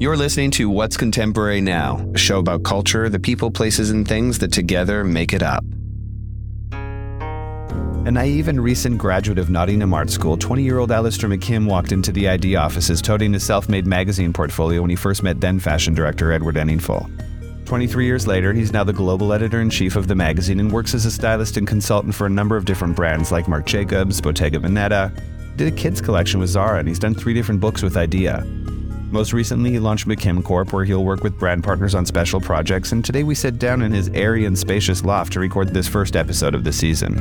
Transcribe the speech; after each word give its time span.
You're 0.00 0.16
listening 0.16 0.52
to 0.52 0.70
What's 0.70 0.96
Contemporary 0.96 1.60
Now, 1.60 2.08
a 2.14 2.18
show 2.18 2.38
about 2.38 2.62
culture, 2.62 3.08
the 3.08 3.18
people, 3.18 3.50
places, 3.50 3.90
and 3.90 4.06
things 4.06 4.38
that 4.38 4.52
together 4.52 5.02
make 5.02 5.32
it 5.32 5.42
up. 5.42 5.64
A 6.70 8.10
naive 8.12 8.46
and 8.46 8.62
recent 8.62 8.96
graduate 8.96 9.40
of 9.40 9.50
Nottingham 9.50 9.92
Art 9.92 10.08
School, 10.08 10.36
20 10.36 10.62
year 10.62 10.78
old 10.78 10.92
Alastair 10.92 11.28
McKimm 11.28 11.66
walked 11.66 11.90
into 11.90 12.12
the 12.12 12.28
ID 12.28 12.54
offices 12.54 13.02
toting 13.02 13.34
a 13.34 13.40
self 13.40 13.68
made 13.68 13.88
magazine 13.88 14.32
portfolio 14.32 14.82
when 14.82 14.90
he 14.90 14.94
first 14.94 15.24
met 15.24 15.40
then 15.40 15.58
fashion 15.58 15.94
director 15.94 16.30
Edward 16.30 16.54
Enninful. 16.54 17.10
23 17.64 18.06
years 18.06 18.24
later, 18.24 18.52
he's 18.52 18.72
now 18.72 18.84
the 18.84 18.92
global 18.92 19.32
editor 19.32 19.60
in 19.60 19.68
chief 19.68 19.96
of 19.96 20.06
the 20.06 20.14
magazine 20.14 20.60
and 20.60 20.70
works 20.70 20.94
as 20.94 21.06
a 21.06 21.10
stylist 21.10 21.56
and 21.56 21.66
consultant 21.66 22.14
for 22.14 22.28
a 22.28 22.30
number 22.30 22.56
of 22.56 22.64
different 22.64 22.94
brands 22.94 23.32
like 23.32 23.48
Marc 23.48 23.66
Jacobs, 23.66 24.20
Bottega 24.20 24.60
Veneta. 24.60 25.12
Did 25.56 25.72
a 25.72 25.76
kids 25.76 26.00
collection 26.00 26.38
with 26.38 26.50
Zara, 26.50 26.78
and 26.78 26.86
he's 26.86 27.00
done 27.00 27.16
three 27.16 27.34
different 27.34 27.60
books 27.60 27.82
with 27.82 27.96
Idea. 27.96 28.46
Most 29.10 29.32
recently, 29.32 29.70
he 29.70 29.78
launched 29.78 30.06
McKimm 30.06 30.44
Corp, 30.44 30.72
where 30.72 30.84
he'll 30.84 31.02
work 31.02 31.22
with 31.22 31.38
brand 31.38 31.64
partners 31.64 31.94
on 31.94 32.04
special 32.04 32.40
projects. 32.42 32.92
And 32.92 33.02
today, 33.02 33.22
we 33.22 33.34
sit 33.34 33.58
down 33.58 33.80
in 33.80 33.90
his 33.90 34.10
airy 34.10 34.44
and 34.44 34.56
spacious 34.56 35.02
loft 35.02 35.32
to 35.32 35.40
record 35.40 35.72
this 35.72 35.88
first 35.88 36.14
episode 36.14 36.54
of 36.54 36.62
the 36.62 36.72
season. 36.72 37.16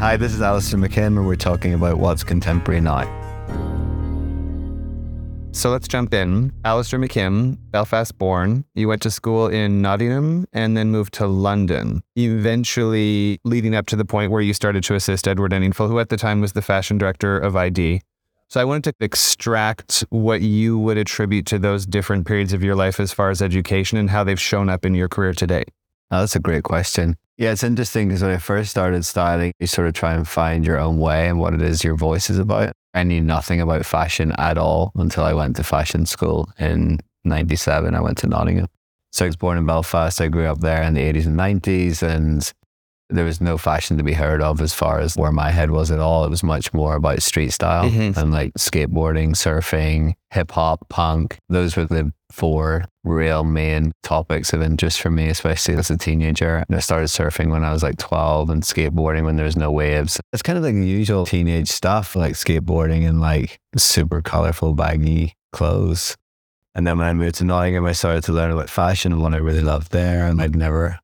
Hi, 0.00 0.16
this 0.16 0.32
is 0.32 0.40
Alastair 0.40 0.80
McKimm, 0.80 1.18
and 1.18 1.26
we're 1.26 1.36
talking 1.36 1.74
about 1.74 1.98
what's 1.98 2.24
contemporary 2.24 2.80
now. 2.80 3.25
So 5.56 5.70
let's 5.70 5.88
jump 5.88 6.12
in. 6.12 6.52
Alastair 6.66 7.00
McKimm, 7.00 7.56
Belfast 7.70 8.16
born. 8.18 8.66
You 8.74 8.88
went 8.88 9.00
to 9.02 9.10
school 9.10 9.48
in 9.48 9.80
Nottingham 9.80 10.44
and 10.52 10.76
then 10.76 10.90
moved 10.90 11.14
to 11.14 11.26
London, 11.26 12.02
eventually 12.14 13.40
leading 13.42 13.74
up 13.74 13.86
to 13.86 13.96
the 13.96 14.04
point 14.04 14.32
where 14.32 14.42
you 14.42 14.52
started 14.52 14.84
to 14.84 14.94
assist 14.94 15.26
Edward 15.26 15.52
Enninful, 15.52 15.88
who 15.88 15.98
at 15.98 16.10
the 16.10 16.18
time 16.18 16.42
was 16.42 16.52
the 16.52 16.60
fashion 16.60 16.98
director 16.98 17.38
of 17.38 17.56
ID. 17.56 18.02
So 18.48 18.60
I 18.60 18.64
wanted 18.64 18.98
to 18.98 19.04
extract 19.04 20.04
what 20.10 20.42
you 20.42 20.78
would 20.78 20.98
attribute 20.98 21.46
to 21.46 21.58
those 21.58 21.86
different 21.86 22.26
periods 22.26 22.52
of 22.52 22.62
your 22.62 22.76
life 22.76 23.00
as 23.00 23.14
far 23.14 23.30
as 23.30 23.40
education 23.40 23.96
and 23.96 24.10
how 24.10 24.24
they've 24.24 24.38
shown 24.38 24.68
up 24.68 24.84
in 24.84 24.94
your 24.94 25.08
career 25.08 25.32
today. 25.32 25.64
Oh, 26.10 26.20
that's 26.20 26.36
a 26.36 26.38
great 26.38 26.64
question. 26.64 27.16
Yeah, 27.38 27.52
it's 27.52 27.64
interesting 27.64 28.08
because 28.08 28.22
when 28.22 28.32
I 28.32 28.38
first 28.38 28.70
started 28.70 29.06
styling, 29.06 29.52
you 29.58 29.66
sort 29.66 29.88
of 29.88 29.94
try 29.94 30.14
and 30.14 30.28
find 30.28 30.66
your 30.66 30.78
own 30.78 30.98
way 30.98 31.28
and 31.28 31.38
what 31.38 31.54
it 31.54 31.62
is 31.62 31.82
your 31.82 31.96
voice 31.96 32.28
is 32.28 32.38
about. 32.38 32.74
I 32.96 33.02
knew 33.02 33.20
nothing 33.20 33.60
about 33.60 33.84
fashion 33.84 34.32
at 34.38 34.56
all 34.56 34.90
until 34.96 35.24
I 35.24 35.34
went 35.34 35.56
to 35.56 35.64
fashion 35.64 36.06
school 36.06 36.48
in 36.58 36.98
97. 37.24 37.94
I 37.94 38.00
went 38.00 38.18
to 38.18 38.26
Nottingham. 38.26 38.68
So 39.12 39.26
I 39.26 39.28
was 39.28 39.36
born 39.36 39.58
in 39.58 39.66
Belfast. 39.66 40.20
I 40.20 40.28
grew 40.28 40.46
up 40.46 40.60
there 40.60 40.82
in 40.82 40.94
the 40.94 41.02
80s 41.02 41.26
and 41.26 41.38
90s. 41.38 42.02
And 42.02 42.52
there 43.10 43.24
was 43.24 43.40
no 43.40 43.58
fashion 43.58 43.98
to 43.98 44.02
be 44.02 44.14
heard 44.14 44.40
of 44.40 44.60
as 44.60 44.72
far 44.72 44.98
as 44.98 45.14
where 45.14 45.30
my 45.30 45.50
head 45.50 45.70
was 45.70 45.90
at 45.90 46.00
all. 46.00 46.24
It 46.24 46.30
was 46.30 46.42
much 46.42 46.72
more 46.72 46.96
about 46.96 47.22
street 47.22 47.50
style 47.50 47.90
mm-hmm. 47.90 48.18
and 48.18 48.32
like 48.32 48.54
skateboarding, 48.54 49.30
surfing, 49.30 50.14
hip 50.30 50.50
hop, 50.52 50.88
punk. 50.88 51.38
Those 51.50 51.76
were 51.76 51.84
the 51.84 52.12
four 52.36 52.84
real 53.02 53.44
main 53.44 53.92
topics 54.02 54.52
of 54.52 54.60
interest 54.60 55.00
for 55.00 55.10
me, 55.10 55.28
especially 55.28 55.74
as 55.74 55.90
a 55.90 55.96
teenager. 55.96 56.64
And 56.68 56.76
I 56.76 56.80
started 56.80 57.06
surfing 57.06 57.50
when 57.50 57.64
I 57.64 57.72
was 57.72 57.82
like 57.82 57.96
12 57.96 58.50
and 58.50 58.62
skateboarding 58.62 59.24
when 59.24 59.36
there 59.36 59.46
was 59.46 59.56
no 59.56 59.72
waves. 59.72 60.20
It's 60.34 60.42
kind 60.42 60.58
of 60.58 60.64
like 60.64 60.74
usual 60.74 61.24
teenage 61.24 61.68
stuff, 61.68 62.14
like 62.14 62.34
skateboarding 62.34 63.08
and 63.08 63.20
like 63.20 63.58
super 63.76 64.20
colorful, 64.20 64.74
baggy 64.74 65.32
clothes. 65.52 66.14
And 66.74 66.86
then 66.86 66.98
when 66.98 67.06
I 67.06 67.14
moved 67.14 67.36
to 67.36 67.44
Nottingham, 67.44 67.86
I 67.86 67.92
started 67.92 68.22
to 68.24 68.32
learn 68.32 68.50
about 68.50 68.68
fashion 68.68 69.12
and 69.12 69.22
what 69.22 69.32
I 69.32 69.38
really 69.38 69.62
loved 69.62 69.92
there. 69.92 70.26
And 70.26 70.42
I'd 70.42 70.54
never 70.54 70.98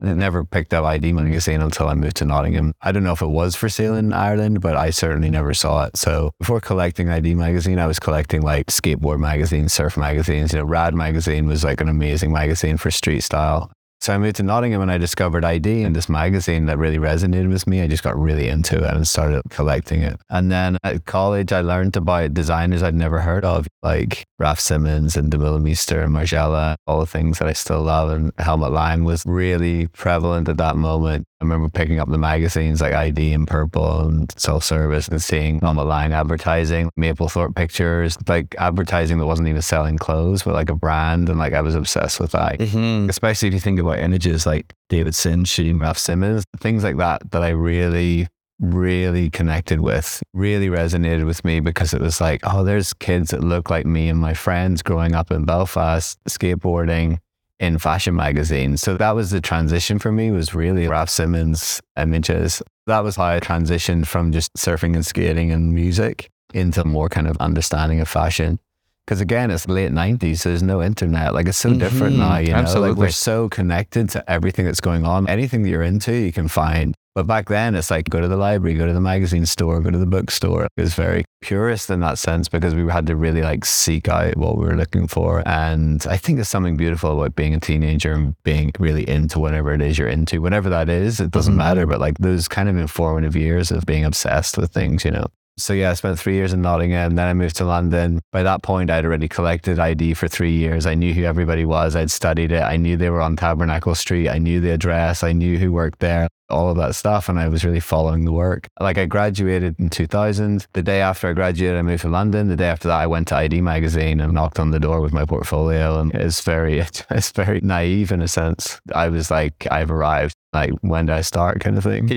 never 0.00 0.44
picked 0.44 0.74
up 0.74 0.84
ID 0.84 1.12
magazine 1.12 1.60
until 1.60 1.88
I 1.88 1.94
moved 1.94 2.16
to 2.16 2.24
Nottingham. 2.24 2.74
I 2.82 2.92
don't 2.92 3.04
know 3.04 3.12
if 3.12 3.22
it 3.22 3.28
was 3.28 3.56
for 3.56 3.68
sale 3.68 3.94
in 3.94 4.12
Ireland, 4.12 4.60
but 4.60 4.76
I 4.76 4.90
certainly 4.90 5.30
never 5.30 5.54
saw 5.54 5.84
it. 5.84 5.96
So 5.96 6.32
before 6.38 6.60
collecting 6.60 7.08
ID 7.08 7.34
magazine, 7.34 7.78
I 7.78 7.86
was 7.86 7.98
collecting 7.98 8.42
like 8.42 8.66
skateboard 8.66 9.20
magazines, 9.20 9.72
surf 9.72 9.96
magazines. 9.96 10.52
You 10.52 10.60
know, 10.60 10.64
Rad 10.64 10.94
magazine 10.94 11.46
was 11.46 11.64
like 11.64 11.80
an 11.80 11.88
amazing 11.88 12.32
magazine 12.32 12.76
for 12.76 12.90
street 12.90 13.22
style. 13.22 13.70
So 14.00 14.12
I 14.12 14.18
moved 14.18 14.36
to 14.36 14.42
Nottingham 14.42 14.82
and 14.82 14.90
I 14.90 14.98
discovered 14.98 15.44
ID 15.44 15.82
and 15.82 15.96
this 15.96 16.08
magazine 16.08 16.66
that 16.66 16.78
really 16.78 16.98
resonated 16.98 17.50
with 17.50 17.66
me. 17.66 17.80
I 17.80 17.88
just 17.88 18.02
got 18.02 18.18
really 18.18 18.48
into 18.48 18.76
it 18.76 18.94
and 18.94 19.06
started 19.06 19.42
collecting 19.50 20.02
it. 20.02 20.20
And 20.30 20.50
then 20.50 20.78
at 20.84 21.06
college, 21.06 21.52
I 21.52 21.60
learned 21.60 21.96
about 21.96 22.34
designers 22.34 22.82
I'd 22.82 22.94
never 22.94 23.20
heard 23.20 23.44
of, 23.44 23.66
like 23.82 24.24
Raf 24.38 24.60
Simons 24.60 25.16
and 25.16 25.32
Demeulemeester 25.32 26.04
and 26.04 26.14
Margiela, 26.14 26.76
all 26.86 27.00
the 27.00 27.06
things 27.06 27.38
that 27.38 27.48
I 27.48 27.52
still 27.52 27.82
love. 27.82 28.10
And 28.10 28.32
Helmut 28.38 28.72
Lang 28.72 29.04
was 29.04 29.24
really 29.26 29.88
prevalent 29.88 30.48
at 30.48 30.58
that 30.58 30.76
moment. 30.76 31.26
I 31.40 31.44
remember 31.44 31.68
picking 31.68 31.98
up 31.98 32.08
the 32.08 32.16
magazines 32.16 32.80
like 32.80 32.94
ID 32.94 33.34
and 33.34 33.46
Purple 33.46 34.08
and 34.08 34.32
Self 34.38 34.64
Service 34.64 35.06
and 35.08 35.20
seeing 35.20 35.60
Helmut 35.60 35.86
Lang 35.86 36.14
advertising, 36.14 36.90
Mapplethorpe 36.98 37.54
pictures, 37.54 38.16
like 38.26 38.54
advertising 38.58 39.18
that 39.18 39.26
wasn't 39.26 39.48
even 39.48 39.60
selling 39.60 39.98
clothes, 39.98 40.44
but 40.44 40.54
like 40.54 40.70
a 40.70 40.74
brand. 40.74 41.28
And 41.28 41.38
like 41.38 41.52
I 41.52 41.60
was 41.60 41.74
obsessed 41.74 42.20
with 42.20 42.30
that. 42.32 42.58
Mm-hmm. 42.58 43.10
Especially 43.10 43.48
if 43.48 43.54
you 43.54 43.60
think 43.60 43.78
images 43.94 44.46
like 44.46 44.72
David 44.88 45.14
Sims 45.14 45.48
shooting 45.48 45.78
Raf 45.78 45.98
Simons, 45.98 46.44
things 46.58 46.82
like 46.82 46.96
that, 46.96 47.30
that 47.30 47.42
I 47.42 47.50
really 47.50 48.28
really 48.58 49.28
connected 49.30 49.80
with, 49.80 50.22
really 50.32 50.68
resonated 50.68 51.26
with 51.26 51.44
me 51.44 51.60
because 51.60 51.92
it 51.92 52.00
was 52.00 52.20
like, 52.20 52.40
oh, 52.44 52.64
there's 52.64 52.94
kids 52.94 53.30
that 53.30 53.42
look 53.42 53.70
like 53.70 53.86
me 53.86 54.08
and 54.08 54.18
my 54.18 54.34
friends 54.34 54.82
growing 54.82 55.14
up 55.14 55.30
in 55.30 55.44
Belfast, 55.44 56.18
skateboarding 56.28 57.18
in 57.58 57.78
fashion 57.78 58.14
magazines. 58.14 58.80
So 58.82 58.96
that 58.96 59.12
was 59.12 59.30
the 59.30 59.40
transition 59.40 59.98
for 59.98 60.12
me 60.12 60.30
was 60.30 60.54
really 60.54 60.88
Raf 60.88 61.08
Simons 61.08 61.80
images. 61.96 62.62
That 62.86 63.00
was 63.00 63.16
how 63.16 63.24
I 63.24 63.40
transitioned 63.40 64.06
from 64.06 64.32
just 64.32 64.52
surfing 64.54 64.94
and 64.94 65.04
skating 65.04 65.50
and 65.50 65.72
music 65.72 66.28
into 66.54 66.84
more 66.84 67.08
kind 67.08 67.26
of 67.26 67.36
understanding 67.38 68.00
of 68.00 68.08
fashion. 68.08 68.58
Because 69.06 69.20
again, 69.20 69.50
it's 69.50 69.68
late 69.68 69.92
90s, 69.92 70.38
so 70.38 70.48
there's 70.48 70.62
no 70.62 70.82
internet. 70.82 71.32
Like 71.32 71.46
it's 71.46 71.58
so 71.58 71.70
mm-hmm. 71.70 71.78
different 71.78 72.16
now, 72.16 72.38
you 72.38 72.48
know? 72.48 72.56
Absolutely. 72.56 72.90
Like 72.90 72.98
we're 72.98 73.10
so 73.10 73.48
connected 73.48 74.10
to 74.10 74.30
everything 74.30 74.64
that's 74.64 74.80
going 74.80 75.06
on. 75.06 75.28
Anything 75.28 75.62
that 75.62 75.70
you're 75.70 75.82
into, 75.82 76.12
you 76.12 76.32
can 76.32 76.48
find 76.48 76.94
but 77.16 77.26
back 77.26 77.48
then, 77.48 77.74
it's 77.74 77.90
like 77.90 78.10
go 78.10 78.20
to 78.20 78.28
the 78.28 78.36
library, 78.36 78.76
go 78.76 78.86
to 78.86 78.92
the 78.92 79.00
magazine 79.00 79.46
store, 79.46 79.80
go 79.80 79.90
to 79.90 79.96
the 79.96 80.04
bookstore. 80.04 80.68
It 80.76 80.82
was 80.82 80.92
very 80.92 81.24
purist 81.40 81.88
in 81.88 82.00
that 82.00 82.18
sense 82.18 82.46
because 82.46 82.74
we 82.74 82.86
had 82.92 83.06
to 83.06 83.16
really 83.16 83.40
like 83.40 83.64
seek 83.64 84.06
out 84.06 84.36
what 84.36 84.58
we 84.58 84.66
were 84.66 84.76
looking 84.76 85.08
for. 85.08 85.42
And 85.46 86.06
I 86.10 86.18
think 86.18 86.36
there's 86.36 86.50
something 86.50 86.76
beautiful 86.76 87.18
about 87.18 87.34
being 87.34 87.54
a 87.54 87.58
teenager 87.58 88.12
and 88.12 88.34
being 88.42 88.70
really 88.78 89.08
into 89.08 89.38
whatever 89.38 89.72
it 89.72 89.80
is 89.80 89.96
you're 89.96 90.08
into, 90.08 90.42
whatever 90.42 90.68
that 90.68 90.90
is. 90.90 91.18
It 91.18 91.30
doesn't 91.30 91.52
mm-hmm. 91.52 91.58
matter, 91.58 91.86
but 91.86 92.00
like 92.00 92.18
those 92.18 92.48
kind 92.48 92.68
of 92.68 92.76
informative 92.76 93.34
years 93.34 93.70
of 93.70 93.86
being 93.86 94.04
obsessed 94.04 94.58
with 94.58 94.70
things, 94.70 95.02
you 95.02 95.12
know. 95.12 95.28
So 95.58 95.72
yeah, 95.72 95.90
I 95.90 95.94
spent 95.94 96.18
three 96.18 96.34
years 96.34 96.52
in 96.52 96.60
Nottingham. 96.60 97.14
Then 97.14 97.28
I 97.28 97.34
moved 97.34 97.56
to 97.56 97.64
London. 97.64 98.20
By 98.30 98.42
that 98.42 98.62
point, 98.62 98.90
I'd 98.90 99.04
already 99.04 99.28
collected 99.28 99.78
ID 99.78 100.14
for 100.14 100.28
three 100.28 100.52
years. 100.52 100.84
I 100.84 100.94
knew 100.94 101.14
who 101.14 101.24
everybody 101.24 101.64
was. 101.64 101.96
I'd 101.96 102.10
studied 102.10 102.52
it. 102.52 102.62
I 102.62 102.76
knew 102.76 102.96
they 102.96 103.10
were 103.10 103.22
on 103.22 103.36
Tabernacle 103.36 103.94
Street. 103.94 104.28
I 104.28 104.38
knew 104.38 104.60
the 104.60 104.70
address. 104.70 105.22
I 105.24 105.32
knew 105.32 105.58
who 105.58 105.72
worked 105.72 106.00
there 106.00 106.28
all 106.48 106.70
of 106.70 106.76
that 106.76 106.94
stuff 106.94 107.28
and 107.28 107.38
I 107.38 107.48
was 107.48 107.64
really 107.64 107.80
following 107.80 108.24
the 108.24 108.32
work. 108.32 108.68
Like 108.78 108.98
I 108.98 109.06
graduated 109.06 109.76
in 109.78 109.90
2000. 109.90 110.66
The 110.72 110.82
day 110.82 111.00
after 111.00 111.28
I 111.28 111.32
graduated, 111.32 111.78
I 111.78 111.82
moved 111.82 112.02
to 112.02 112.08
London. 112.08 112.48
The 112.48 112.56
day 112.56 112.68
after 112.68 112.88
that, 112.88 113.00
I 113.00 113.06
went 113.06 113.28
to 113.28 113.36
ID 113.36 113.60
magazine 113.60 114.20
and 114.20 114.32
knocked 114.32 114.58
on 114.58 114.70
the 114.70 114.80
door 114.80 115.00
with 115.00 115.12
my 115.12 115.24
portfolio. 115.24 115.98
And 115.98 116.14
it's 116.14 116.40
very, 116.42 116.78
it's 117.10 117.30
very 117.32 117.60
naive 117.60 118.12
in 118.12 118.22
a 118.22 118.28
sense. 118.28 118.80
I 118.94 119.08
was 119.08 119.30
like, 119.30 119.66
I've 119.70 119.90
arrived. 119.90 120.35
Like, 120.52 120.72
when 120.80 121.06
do 121.06 121.12
I 121.12 121.20
start 121.20 121.60
kind 121.60 121.76
of 121.76 121.84
thing? 121.84 122.08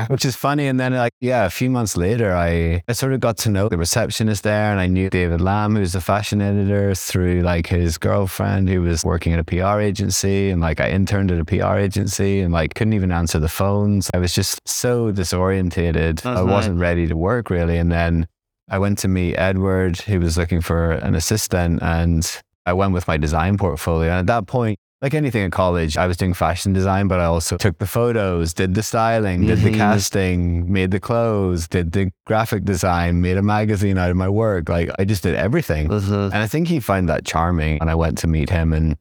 Which 0.08 0.24
is 0.24 0.36
funny. 0.36 0.66
And 0.68 0.78
then 0.78 0.94
like, 0.94 1.12
yeah, 1.20 1.44
a 1.44 1.50
few 1.50 1.70
months 1.70 1.96
later, 1.96 2.32
I, 2.32 2.82
I 2.86 2.92
sort 2.92 3.12
of 3.12 3.20
got 3.20 3.36
to 3.38 3.50
know 3.50 3.68
the 3.68 3.78
receptionist 3.78 4.42
there 4.42 4.70
and 4.70 4.78
I 4.80 4.86
knew 4.86 5.10
David 5.10 5.40
Lamb, 5.40 5.74
who's 5.74 5.92
the 5.92 6.00
fashion 6.00 6.40
editor 6.40 6.94
through 6.94 7.42
like 7.42 7.66
his 7.66 7.98
girlfriend 7.98 8.68
who 8.68 8.82
was 8.82 9.04
working 9.04 9.32
at 9.32 9.40
a 9.40 9.44
PR 9.44 9.80
agency. 9.80 10.50
And 10.50 10.60
like 10.60 10.80
I 10.80 10.90
interned 10.90 11.32
at 11.32 11.40
a 11.40 11.44
PR 11.44 11.78
agency 11.78 12.40
and 12.40 12.52
like 12.52 12.74
couldn't 12.74 12.92
even 12.92 13.10
answer 13.10 13.38
the 13.38 13.48
phones. 13.48 14.10
I 14.14 14.18
was 14.18 14.34
just 14.34 14.60
so 14.68 15.12
disorientated. 15.12 16.24
I 16.24 16.42
wasn't 16.42 16.78
ready 16.78 17.06
to 17.08 17.16
work 17.16 17.50
really. 17.50 17.76
And 17.76 17.90
then 17.90 18.28
I 18.70 18.78
went 18.78 18.98
to 18.98 19.08
meet 19.08 19.34
Edward, 19.36 19.98
who 19.98 20.20
was 20.20 20.38
looking 20.38 20.60
for 20.60 20.92
an 20.92 21.16
assistant, 21.16 21.82
and 21.82 22.40
I 22.66 22.72
went 22.72 22.92
with 22.92 23.08
my 23.08 23.16
design 23.16 23.58
portfolio. 23.58 24.10
And 24.10 24.20
at 24.20 24.26
that 24.26 24.46
point, 24.46 24.78
like 25.02 25.14
anything 25.14 25.42
in 25.42 25.50
college, 25.50 25.96
I 25.96 26.06
was 26.06 26.18
doing 26.18 26.34
fashion 26.34 26.74
design, 26.74 27.08
but 27.08 27.20
I 27.20 27.24
also 27.24 27.56
took 27.56 27.78
the 27.78 27.86
photos, 27.86 28.52
did 28.52 28.74
the 28.74 28.82
styling, 28.82 29.46
did 29.46 29.60
the 29.60 29.70
mm-hmm. 29.70 29.78
casting, 29.78 30.70
made 30.70 30.90
the 30.90 31.00
clothes, 31.00 31.68
did 31.68 31.92
the 31.92 32.12
graphic 32.26 32.64
design, 32.64 33.22
made 33.22 33.38
a 33.38 33.42
magazine 33.42 33.96
out 33.96 34.10
of 34.10 34.16
my 34.16 34.28
work. 34.28 34.68
Like 34.68 34.90
I 34.98 35.04
just 35.04 35.22
did 35.22 35.34
everything. 35.34 35.88
Mm-hmm. 35.88 36.12
And 36.12 36.34
I 36.34 36.46
think 36.46 36.68
he 36.68 36.80
found 36.80 37.08
that 37.08 37.24
charming. 37.24 37.78
And 37.80 37.88
I 37.88 37.94
went 37.94 38.18
to 38.18 38.26
meet 38.26 38.50
him 38.50 38.74
and 38.74 38.96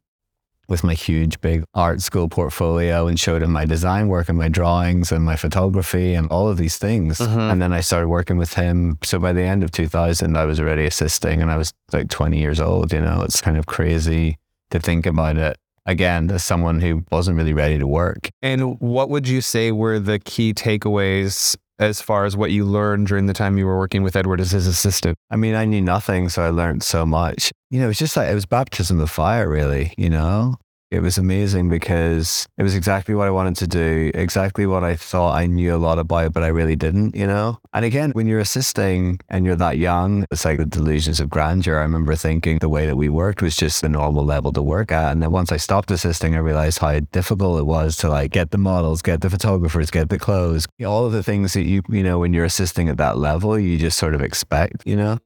with 0.70 0.84
my 0.84 0.94
huge 0.94 1.42
big 1.42 1.64
art 1.74 2.00
school 2.00 2.30
portfolio 2.30 3.08
and 3.08 3.20
showed 3.20 3.42
him 3.42 3.52
my 3.52 3.66
design 3.66 4.08
work 4.08 4.30
and 4.30 4.38
my 4.38 4.48
drawings 4.48 5.12
and 5.12 5.26
my 5.26 5.36
photography 5.36 6.14
and 6.14 6.30
all 6.30 6.48
of 6.48 6.58
these 6.58 6.78
things. 6.78 7.18
Mm-hmm. 7.18 7.40
And 7.40 7.62
then 7.62 7.74
I 7.74 7.82
started 7.82 8.08
working 8.08 8.38
with 8.38 8.54
him. 8.54 9.00
So 9.04 9.20
by 9.20 9.34
the 9.34 9.42
end 9.42 9.64
of 9.64 9.72
2000, 9.72 10.38
I 10.38 10.46
was 10.46 10.60
already 10.62 10.86
assisting 10.86 11.42
and 11.42 11.52
I 11.52 11.58
was 11.58 11.74
like 11.92 12.10
20 12.10 12.38
years 12.38 12.62
old. 12.62 12.94
You 12.94 13.02
know, 13.02 13.24
it's 13.24 13.42
kind 13.42 13.58
of 13.58 13.66
crazy 13.66 14.38
to 14.70 14.80
think 14.80 15.06
about 15.06 15.36
it 15.36 15.58
again 15.90 16.30
as 16.32 16.44
someone 16.44 16.80
who 16.80 17.04
wasn't 17.12 17.36
really 17.36 17.54
ready 17.54 17.78
to 17.78 17.88
work. 17.88 18.30
And 18.42 18.80
what 18.80 19.10
would 19.10 19.28
you 19.28 19.42
say 19.42 19.72
were 19.72 20.00
the 20.00 20.20
key 20.20 20.54
takeaways 20.54 21.58
as 21.80 22.02
far 22.02 22.26
as 22.26 22.38
what 22.38 22.52
you 22.52 22.66
learned 22.66 23.08
during 23.08 23.26
the 23.26 23.34
time 23.34 23.58
you 23.58 23.66
were 23.66 23.78
working 23.78 24.04
with 24.04 24.16
Edward 24.16 24.40
as 24.40 24.52
his 24.52 24.68
assistant? 24.68 25.18
I 25.32 25.36
mean, 25.36 25.56
I 25.56 25.66
knew 25.66 25.82
nothing, 25.82 26.30
so 26.30 26.44
I 26.44 26.50
learned 26.50 26.84
so 26.84 27.06
much. 27.06 27.52
You 27.72 27.80
know, 27.80 27.86
it 27.86 27.90
was 27.90 27.98
just 27.98 28.16
like 28.16 28.30
it 28.30 28.36
was 28.36 28.46
baptism 28.46 29.00
of 29.00 29.10
fire, 29.10 29.50
really. 29.50 29.94
You 29.98 30.10
know, 30.10 30.56
it 30.92 31.02
was 31.02 31.18
amazing 31.18 31.70
because 31.70 32.48
it 32.58 32.64
was 32.64 32.76
exactly 32.76 33.14
what 33.14 33.28
I 33.28 33.32
wanted 33.32 33.56
to 33.58 33.68
do, 33.68 34.12
exactly 34.16 34.66
what 34.66 34.84
I 34.84 34.96
thought 34.96 35.36
I 35.36 35.46
knew 35.46 35.76
a 35.76 35.78
lot 35.78 36.00
about, 36.00 36.34
but 36.34 36.44
I 36.44 36.48
really 36.48 36.76
didn't, 36.76 37.16
you 37.16 37.28
know? 37.28 37.60
And 37.74 37.86
again, 37.86 38.12
when 38.12 38.26
you're 38.26 38.40
assisting 38.40 39.20
and 39.30 39.46
you're 39.46 39.56
that 39.58 39.78
young, 39.78 40.26
it's 40.32 40.46
like 40.46 40.58
the 40.58 40.66
delusions 40.66 41.20
of 41.20 41.30
grandeur. 41.30 41.78
I 41.78 41.84
remember 41.84 42.16
thinking 42.16 42.58
the 42.58 42.70
way 42.70 42.88
that 42.88 42.96
we 42.96 43.08
worked 43.08 43.44
was 43.44 43.56
just 43.56 43.82
the 43.82 43.90
normal 43.90 44.26
level 44.26 44.52
to 44.54 44.64
work 44.64 44.92
at. 44.92 45.12
And 45.12 45.22
then 45.22 45.32
once 45.32 45.52
I 45.52 45.58
stopped 45.58 45.92
assisting, 45.92 46.34
I 46.34 46.40
realized 46.40 46.80
how 46.80 47.00
difficult 47.00 47.60
it 47.60 47.66
was 47.66 47.96
to 47.98 48.10
like 48.10 48.32
get 48.32 48.50
the 48.50 48.58
models, 48.58 49.04
get 49.04 49.22
the 49.22 49.30
photographers, 49.30 49.92
get 49.92 50.10
the 50.10 50.18
clothes, 50.18 50.68
all 50.84 51.06
of 51.06 51.12
the 51.12 51.24
things 51.24 51.54
that 51.54 51.64
you, 51.64 51.84
you 51.90 52.02
know, 52.02 52.18
when 52.18 52.34
you're 52.34 52.46
assisting 52.46 52.90
at 52.90 52.98
that 52.98 53.18
level, 53.18 53.60
you 53.60 53.78
just 53.78 53.98
sort 54.00 54.16
of 54.16 54.22
expect, 54.22 54.82
you 54.86 54.96
know? 54.96 55.20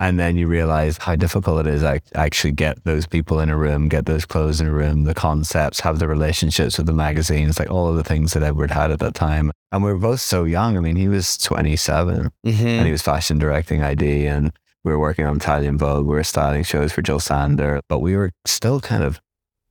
And 0.00 0.18
then 0.18 0.36
you 0.36 0.48
realize 0.48 0.96
how 0.96 1.14
difficult 1.14 1.66
it 1.66 1.74
is 1.74 1.82
to 1.82 2.00
actually 2.14 2.52
get 2.52 2.82
those 2.84 3.06
people 3.06 3.38
in 3.38 3.50
a 3.50 3.56
room, 3.56 3.88
get 3.88 4.06
those 4.06 4.24
clothes 4.24 4.60
in 4.60 4.66
a 4.66 4.72
room, 4.72 5.04
the 5.04 5.14
concepts, 5.14 5.80
have 5.80 5.98
the 5.98 6.08
relationships 6.08 6.78
with 6.78 6.86
the 6.86 6.94
magazines, 6.94 7.58
like 7.58 7.70
all 7.70 7.86
of 7.86 7.96
the 7.96 8.02
things 8.02 8.32
that 8.32 8.42
Edward 8.42 8.70
had 8.70 8.90
at 8.90 8.98
that 9.00 9.14
time. 9.14 9.52
And 9.70 9.84
we 9.84 9.92
were 9.92 9.98
both 9.98 10.20
so 10.20 10.44
young. 10.44 10.78
I 10.78 10.80
mean, 10.80 10.96
he 10.96 11.08
was 11.08 11.36
27 11.36 12.32
mm-hmm. 12.46 12.66
and 12.66 12.86
he 12.86 12.92
was 12.92 13.02
fashion 13.02 13.38
directing 13.38 13.82
ID 13.82 14.26
and 14.26 14.52
we 14.84 14.90
were 14.90 14.98
working 14.98 15.26
on 15.26 15.36
Italian 15.36 15.76
Vogue. 15.76 16.06
We 16.06 16.14
were 16.14 16.24
styling 16.24 16.62
shows 16.64 16.92
for 16.92 17.02
Jil 17.02 17.20
Sander, 17.20 17.82
but 17.86 17.98
we 17.98 18.16
were 18.16 18.32
still 18.46 18.80
kind 18.80 19.04
of 19.04 19.20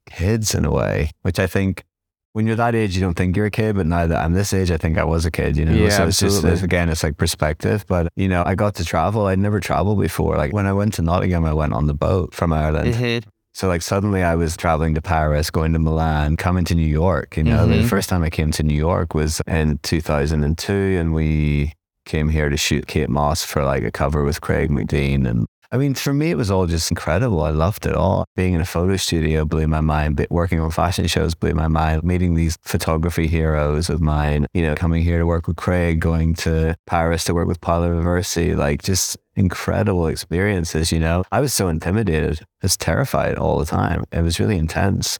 kids 0.06 0.54
in 0.54 0.64
a 0.64 0.72
way, 0.72 1.10
which 1.24 1.40
I 1.40 1.48
think 1.48 1.86
when 2.34 2.46
you're 2.46 2.56
that 2.56 2.76
age, 2.76 2.96
you 2.96 3.02
don't 3.02 3.16
think 3.16 3.36
you're 3.36 3.48
a 3.48 3.52
kid, 3.52 3.76
but 3.76 3.88
now 3.88 4.06
that 4.06 4.24
I'm 4.24 4.34
this 4.34 4.54
age, 4.54 4.72
I 4.72 4.78
think 4.78 4.98
I 4.98 5.04
was 5.04 5.26
a 5.26 5.32
kid, 5.32 5.58
you 5.58 5.66
know? 5.66 5.74
Yeah, 5.74 5.90
so 5.90 6.08
it's 6.08 6.22
absolutely. 6.22 6.52
just, 6.52 6.64
again, 6.64 6.90
it's 6.90 7.04
like 7.04 7.18
perspective. 7.18 7.86
But, 7.88 8.10
you 8.16 8.28
know, 8.28 8.44
I 8.46 8.56
got 8.56 8.76
to 8.76 8.86
travel. 8.86 9.26
I'd 9.26 9.40
never 9.40 9.60
traveled 9.60 10.00
before. 10.00 10.38
Like 10.38 10.54
when 10.54 10.66
I 10.66 10.74
went 10.74 10.94
to 10.96 11.02
Nottingham, 11.02 11.46
I 11.46 11.54
went 11.54 11.74
on 11.74 11.88
the 11.88 11.94
boat 11.94 12.34
from 12.34 12.54
Ireland. 12.54 12.94
Mm-hmm. 12.94 13.30
So 13.54 13.68
like 13.68 13.82
suddenly 13.82 14.24
I 14.24 14.36
was 14.36 14.56
traveling 14.56 14.94
to 14.96 15.02
Paris, 15.02 15.50
going 15.50 15.74
to 15.74 15.80
Milan, 15.80 16.38
coming 16.38 16.66
to 16.66 16.76
New 16.76 16.88
York. 16.88 17.36
You 17.36 17.44
know, 17.44 17.68
mm-hmm. 17.68 17.82
the 17.82 17.88
first 17.88 18.08
time 18.08 18.24
I 18.24 18.30
came 18.30 18.52
to 18.52 18.64
New 18.64 18.76
York 18.76 19.14
was 19.16 19.42
in 19.48 19.80
2002 19.80 20.72
and 20.72 21.14
we 21.14 21.74
came 22.06 22.30
here 22.30 22.50
to 22.50 22.58
shoot 22.58 22.88
Kate 22.88 23.10
Moss 23.10 23.44
for 23.44 23.64
like 23.64 23.84
a 23.84 23.92
cover 23.92 24.24
with 24.24 24.40
Craig 24.40 24.70
McDean 24.70 25.28
and 25.28 25.46
I 25.72 25.78
mean, 25.78 25.94
for 25.94 26.14
me, 26.14 26.32
it 26.32 26.38
was 26.38 26.50
all 26.50 26.66
just 26.66 26.90
incredible. 26.90 27.44
I 27.44 27.52
loved 27.52 27.86
it 27.86 27.94
all. 27.94 28.26
Being 28.36 28.54
in 28.54 28.62
a 28.62 28.66
photo 28.66 28.96
studio 28.96 29.46
blew 29.46 29.68
my 29.68 29.82
mind. 29.82 30.26
Working 30.32 30.60
on 30.60 30.72
fashion 30.72 31.06
shows 31.06 31.36
blew 31.36 31.54
my 31.54 31.68
mind. 31.68 32.04
Meeting 32.04 32.34
these 32.34 32.58
photography 32.64 33.28
heroes 33.28 33.88
of 33.88 34.02
mine, 34.02 34.48
you 34.56 34.64
know, 34.64 34.74
coming 34.74 35.04
here 35.04 35.20
to 35.20 35.28
work 35.28 35.48
with 35.48 35.58
Craig, 35.58 36.00
going 36.00 36.34
to 36.36 36.76
Paris 36.88 37.26
to 37.26 37.36
work 37.36 37.48
with 37.48 37.62
Paolo 37.62 37.90
Roversi, 37.90 38.58
like 38.58 38.82
just 38.82 39.16
incredible 39.36 40.08
experiences, 40.08 40.92
you 40.92 41.00
know. 41.00 41.24
I 41.32 41.40
was 41.40 41.54
so 41.54 41.68
intimidated, 41.68 42.40
I 42.42 42.46
was 42.64 42.76
terrified 42.76 43.38
all 43.38 43.60
the 43.60 43.66
time. 43.66 44.06
It 44.12 44.24
was 44.24 44.40
really 44.40 44.58
intense. 44.58 45.20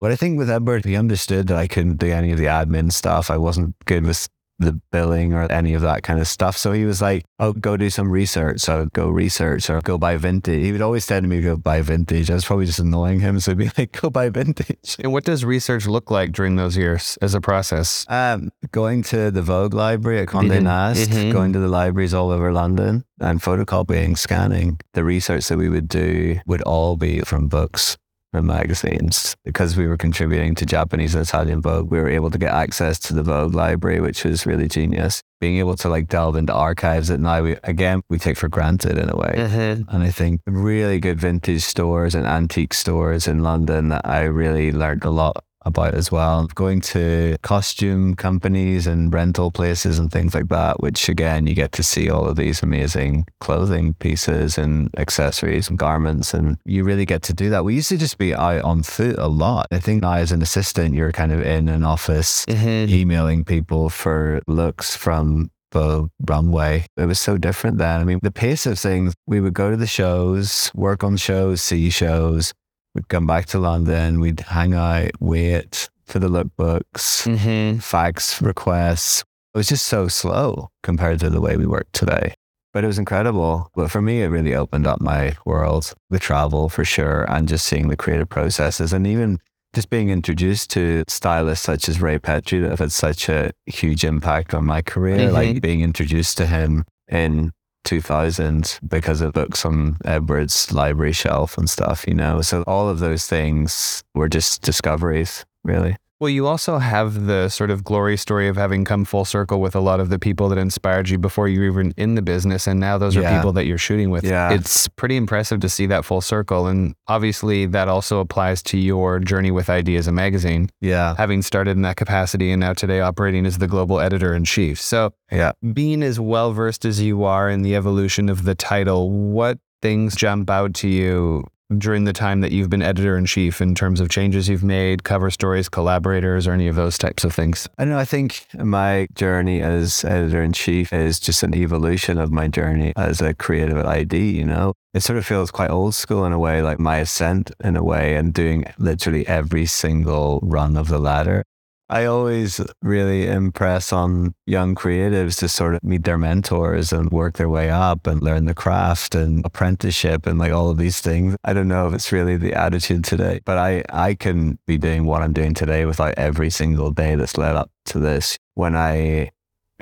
But 0.00 0.10
I 0.10 0.16
think 0.16 0.36
with 0.36 0.50
Edward, 0.50 0.84
he 0.84 0.96
understood 0.96 1.46
that 1.46 1.56
I 1.56 1.68
couldn't 1.68 1.96
do 1.96 2.08
any 2.08 2.32
of 2.32 2.38
the 2.38 2.44
admin 2.46 2.92
stuff. 2.92 3.30
I 3.30 3.38
wasn't 3.38 3.76
good 3.86 4.04
with 4.04 4.28
the 4.58 4.80
billing 4.90 5.32
or 5.32 5.50
any 5.50 5.74
of 5.74 5.82
that 5.82 6.02
kind 6.02 6.20
of 6.20 6.26
stuff. 6.26 6.56
So 6.56 6.72
he 6.72 6.84
was 6.84 7.02
like, 7.02 7.24
"Oh, 7.38 7.52
go 7.52 7.76
do 7.76 7.90
some 7.90 8.10
research." 8.10 8.60
So 8.60 8.88
go 8.92 9.08
research 9.08 9.68
or 9.68 9.80
go 9.80 9.98
buy 9.98 10.16
vintage. 10.16 10.64
He 10.64 10.72
would 10.72 10.82
always 10.82 11.06
tell 11.06 11.20
me 11.20 11.40
go 11.40 11.56
buy 11.56 11.82
vintage. 11.82 12.30
I 12.30 12.34
was 12.34 12.44
probably 12.44 12.66
just 12.66 12.78
annoying 12.78 13.20
him, 13.20 13.40
so 13.40 13.52
he'd 13.52 13.58
be 13.58 13.70
like, 13.78 14.00
"Go 14.00 14.10
buy 14.10 14.28
vintage." 14.30 14.96
And 14.98 15.12
what 15.12 15.24
does 15.24 15.44
research 15.44 15.86
look 15.86 16.10
like 16.10 16.32
during 16.32 16.56
those 16.56 16.76
years 16.76 17.18
as 17.20 17.34
a 17.34 17.40
process? 17.40 18.06
Um, 18.08 18.50
going 18.72 19.02
to 19.04 19.30
the 19.30 19.42
Vogue 19.42 19.74
library 19.74 20.20
at 20.20 20.28
Condé 20.28 20.56
mm-hmm. 20.56 20.64
Nast, 20.64 21.10
mm-hmm. 21.10 21.30
going 21.30 21.52
to 21.52 21.58
the 21.58 21.68
libraries 21.68 22.14
all 22.14 22.30
over 22.30 22.52
London, 22.52 23.04
and 23.20 23.40
photocopying, 23.40 24.16
scanning. 24.16 24.80
The 24.94 25.04
research 25.04 25.48
that 25.48 25.58
we 25.58 25.68
would 25.68 25.88
do 25.88 26.40
would 26.46 26.62
all 26.62 26.96
be 26.96 27.20
from 27.20 27.48
books 27.48 27.96
magazines. 28.42 29.36
Because 29.44 29.76
we 29.76 29.86
were 29.86 29.96
contributing 29.96 30.54
to 30.56 30.66
Japanese 30.66 31.14
and 31.14 31.26
Italian 31.26 31.62
Vogue, 31.62 31.90
we 31.90 31.98
were 31.98 32.08
able 32.08 32.30
to 32.30 32.38
get 32.38 32.52
access 32.52 32.98
to 33.00 33.14
the 33.14 33.22
Vogue 33.22 33.54
library, 33.54 34.00
which 34.00 34.24
was 34.24 34.46
really 34.46 34.68
genius. 34.68 35.22
Being 35.40 35.58
able 35.58 35.76
to 35.76 35.88
like 35.88 36.08
delve 36.08 36.36
into 36.36 36.54
archives 36.54 37.08
that 37.08 37.20
now 37.20 37.42
we, 37.42 37.56
again, 37.64 38.02
we 38.08 38.18
take 38.18 38.36
for 38.36 38.48
granted 38.48 38.98
in 38.98 39.10
a 39.10 39.16
way. 39.16 39.34
Mm-hmm. 39.36 39.94
And 39.94 40.02
I 40.02 40.10
think 40.10 40.40
really 40.46 40.98
good 40.98 41.20
vintage 41.20 41.62
stores 41.62 42.14
and 42.14 42.26
antique 42.26 42.74
stores 42.74 43.26
in 43.26 43.42
London 43.42 43.88
that 43.90 44.06
I 44.06 44.22
really 44.22 44.72
learned 44.72 45.04
a 45.04 45.10
lot 45.10 45.44
about 45.66 45.94
as 45.94 46.10
well. 46.10 46.46
Going 46.54 46.80
to 46.82 47.36
costume 47.42 48.14
companies 48.14 48.86
and 48.86 49.12
rental 49.12 49.50
places 49.50 49.98
and 49.98 50.10
things 50.10 50.34
like 50.34 50.48
that, 50.48 50.80
which 50.80 51.08
again, 51.08 51.46
you 51.46 51.54
get 51.54 51.72
to 51.72 51.82
see 51.82 52.08
all 52.08 52.26
of 52.26 52.36
these 52.36 52.62
amazing 52.62 53.26
clothing 53.40 53.94
pieces 53.94 54.56
and 54.56 54.88
accessories 54.96 55.68
and 55.68 55.78
garments. 55.78 56.32
And 56.32 56.56
you 56.64 56.84
really 56.84 57.04
get 57.04 57.22
to 57.24 57.34
do 57.34 57.50
that. 57.50 57.64
We 57.64 57.74
used 57.74 57.88
to 57.90 57.98
just 57.98 58.18
be 58.18 58.34
out 58.34 58.62
on 58.62 58.82
foot 58.82 59.18
a 59.18 59.28
lot. 59.28 59.66
I 59.72 59.80
think 59.80 60.02
now 60.02 60.14
as 60.14 60.32
an 60.32 60.42
assistant, 60.42 60.94
you're 60.94 61.12
kind 61.12 61.32
of 61.32 61.42
in 61.42 61.68
an 61.68 61.84
office 61.84 62.46
mm-hmm. 62.46 62.92
emailing 62.92 63.44
people 63.44 63.90
for 63.90 64.40
looks 64.46 64.96
from 64.96 65.50
the 65.72 66.08
runway. 66.26 66.86
It 66.96 67.06
was 67.06 67.18
so 67.18 67.36
different 67.36 67.78
then. 67.78 68.00
I 68.00 68.04
mean, 68.04 68.20
the 68.22 68.30
pace 68.30 68.66
of 68.66 68.78
things, 68.78 69.14
we 69.26 69.40
would 69.40 69.54
go 69.54 69.70
to 69.70 69.76
the 69.76 69.86
shows, 69.86 70.70
work 70.74 71.04
on 71.04 71.16
shows, 71.16 71.60
see 71.60 71.90
shows, 71.90 72.52
We'd 72.96 73.08
come 73.08 73.26
back 73.26 73.44
to 73.48 73.58
London. 73.58 74.20
We'd 74.20 74.40
hang 74.40 74.72
out, 74.72 75.10
wait 75.20 75.90
for 76.06 76.18
the 76.18 76.30
lookbooks, 76.30 77.28
mm-hmm. 77.28 77.78
fax 77.80 78.40
requests. 78.40 79.20
It 79.54 79.58
was 79.58 79.68
just 79.68 79.86
so 79.86 80.08
slow 80.08 80.70
compared 80.82 81.20
to 81.20 81.28
the 81.28 81.42
way 81.42 81.58
we 81.58 81.66
work 81.66 81.88
today. 81.92 82.32
But 82.72 82.84
it 82.84 82.86
was 82.86 82.98
incredible. 82.98 83.70
But 83.74 83.90
for 83.90 84.00
me, 84.00 84.22
it 84.22 84.28
really 84.28 84.54
opened 84.54 84.86
up 84.86 85.02
my 85.02 85.36
world, 85.44 85.92
the 86.08 86.18
travel 86.18 86.70
for 86.70 86.86
sure, 86.86 87.30
and 87.30 87.46
just 87.46 87.66
seeing 87.66 87.88
the 87.88 87.98
creative 87.98 88.30
processes 88.30 88.94
and 88.94 89.06
even 89.06 89.40
just 89.74 89.90
being 89.90 90.08
introduced 90.08 90.70
to 90.70 91.04
stylists 91.06 91.66
such 91.66 91.90
as 91.90 92.00
Ray 92.00 92.18
Petri 92.18 92.60
that 92.60 92.70
have 92.70 92.78
had 92.78 92.92
such 92.92 93.28
a 93.28 93.52
huge 93.66 94.04
impact 94.04 94.54
on 94.54 94.64
my 94.64 94.80
career. 94.80 95.18
Mm-hmm. 95.18 95.34
Like 95.34 95.60
being 95.60 95.82
introduced 95.82 96.38
to 96.38 96.46
him 96.46 96.86
in 97.08 97.52
2000 97.86 98.78
because 98.86 99.22
of 99.22 99.32
books 99.32 99.64
on 99.64 99.96
Edward's 100.04 100.70
library 100.72 101.12
shelf 101.12 101.56
and 101.56 101.70
stuff, 101.70 102.04
you 102.06 102.14
know? 102.14 102.42
So 102.42 102.62
all 102.66 102.88
of 102.88 102.98
those 102.98 103.26
things 103.26 104.02
were 104.14 104.28
just 104.28 104.60
discoveries, 104.62 105.46
really. 105.64 105.96
Well, 106.18 106.30
you 106.30 106.46
also 106.46 106.78
have 106.78 107.26
the 107.26 107.50
sort 107.50 107.70
of 107.70 107.84
glory 107.84 108.16
story 108.16 108.48
of 108.48 108.56
having 108.56 108.86
come 108.86 109.04
full 109.04 109.26
circle 109.26 109.60
with 109.60 109.76
a 109.76 109.80
lot 109.80 110.00
of 110.00 110.08
the 110.08 110.18
people 110.18 110.48
that 110.48 110.56
inspired 110.56 111.10
you 111.10 111.18
before 111.18 111.46
you 111.46 111.60
were 111.60 111.66
even 111.66 111.94
in 111.98 112.14
the 112.14 112.22
business. 112.22 112.66
And 112.66 112.80
now 112.80 112.96
those 112.96 113.18
are 113.18 113.36
people 113.36 113.52
that 113.52 113.66
you're 113.66 113.76
shooting 113.76 114.08
with. 114.08 114.24
Yeah. 114.24 114.50
It's 114.50 114.88
pretty 114.88 115.16
impressive 115.16 115.60
to 115.60 115.68
see 115.68 115.84
that 115.86 116.06
full 116.06 116.22
circle. 116.22 116.68
And 116.68 116.94
obviously, 117.06 117.66
that 117.66 117.88
also 117.88 118.20
applies 118.20 118.62
to 118.64 118.78
your 118.78 119.18
journey 119.18 119.50
with 119.50 119.68
Ideas, 119.68 120.06
a 120.06 120.12
magazine. 120.12 120.70
Yeah. 120.80 121.14
Having 121.16 121.42
started 121.42 121.72
in 121.72 121.82
that 121.82 121.96
capacity 121.96 122.50
and 122.50 122.60
now 122.60 122.72
today 122.72 123.00
operating 123.00 123.44
as 123.44 123.58
the 123.58 123.66
global 123.66 124.00
editor 124.00 124.32
in 124.34 124.46
chief. 124.46 124.80
So, 124.80 125.12
yeah. 125.30 125.52
being 125.74 126.02
as 126.02 126.18
well 126.18 126.52
versed 126.52 126.86
as 126.86 126.98
you 126.98 127.24
are 127.24 127.50
in 127.50 127.60
the 127.60 127.76
evolution 127.76 128.30
of 128.30 128.44
the 128.44 128.54
title, 128.54 129.10
what 129.10 129.58
things 129.82 130.16
jump 130.16 130.48
out 130.48 130.72
to 130.74 130.88
you 130.88 131.44
during 131.76 132.04
the 132.04 132.12
time 132.12 132.40
that 132.40 132.52
you've 132.52 132.70
been 132.70 132.82
editor 132.82 133.16
in 133.16 133.26
chief 133.26 133.60
in 133.60 133.74
terms 133.74 134.00
of 134.00 134.08
changes 134.08 134.48
you've 134.48 134.64
made, 134.64 135.04
cover 135.04 135.30
stories, 135.30 135.68
collaborators, 135.68 136.46
or 136.46 136.52
any 136.52 136.68
of 136.68 136.76
those 136.76 136.98
types 136.98 137.24
of 137.24 137.34
things? 137.34 137.68
I 137.78 137.84
know. 137.84 137.98
I 137.98 138.04
think 138.04 138.46
my 138.54 139.06
journey 139.14 139.62
as 139.62 140.04
editor 140.04 140.42
in 140.42 140.52
chief 140.52 140.92
is 140.92 141.18
just 141.18 141.42
an 141.42 141.54
evolution 141.54 142.18
of 142.18 142.30
my 142.30 142.48
journey 142.48 142.92
as 142.96 143.20
a 143.20 143.34
creative 143.34 143.76
at 143.76 143.86
ID, 143.86 144.30
you 144.30 144.44
know? 144.44 144.74
It 144.94 145.02
sort 145.02 145.18
of 145.18 145.26
feels 145.26 145.50
quite 145.50 145.70
old 145.70 145.94
school 145.94 146.24
in 146.24 146.32
a 146.32 146.38
way, 146.38 146.62
like 146.62 146.78
my 146.78 146.98
ascent 146.98 147.50
in 147.62 147.76
a 147.76 147.84
way, 147.84 148.16
and 148.16 148.32
doing 148.32 148.64
literally 148.78 149.26
every 149.26 149.66
single 149.66 150.40
run 150.42 150.76
of 150.76 150.88
the 150.88 150.98
ladder. 150.98 151.44
I 151.88 152.06
always 152.06 152.60
really 152.82 153.28
impress 153.28 153.92
on 153.92 154.34
young 154.44 154.74
creatives 154.74 155.38
to 155.38 155.48
sort 155.48 155.76
of 155.76 155.84
meet 155.84 156.02
their 156.02 156.18
mentors 156.18 156.92
and 156.92 157.10
work 157.12 157.36
their 157.36 157.48
way 157.48 157.70
up 157.70 158.08
and 158.08 158.20
learn 158.20 158.46
the 158.46 158.54
craft 158.54 159.14
and 159.14 159.46
apprenticeship 159.46 160.26
and 160.26 160.36
like 160.36 160.50
all 160.52 160.68
of 160.68 160.78
these 160.78 161.00
things. 161.00 161.36
I 161.44 161.52
don't 161.52 161.68
know 161.68 161.86
if 161.86 161.94
it's 161.94 162.10
really 162.10 162.36
the 162.36 162.54
attitude 162.54 163.04
today, 163.04 163.40
but 163.44 163.56
I, 163.56 163.84
I 163.90 164.14
can 164.14 164.58
be 164.66 164.78
doing 164.78 165.04
what 165.04 165.22
I'm 165.22 165.32
doing 165.32 165.54
today 165.54 165.84
without 165.84 166.14
every 166.16 166.50
single 166.50 166.90
day 166.90 167.14
that's 167.14 167.38
led 167.38 167.54
up 167.54 167.70
to 167.86 168.00
this. 168.00 168.36
When 168.54 168.74
I 168.74 169.30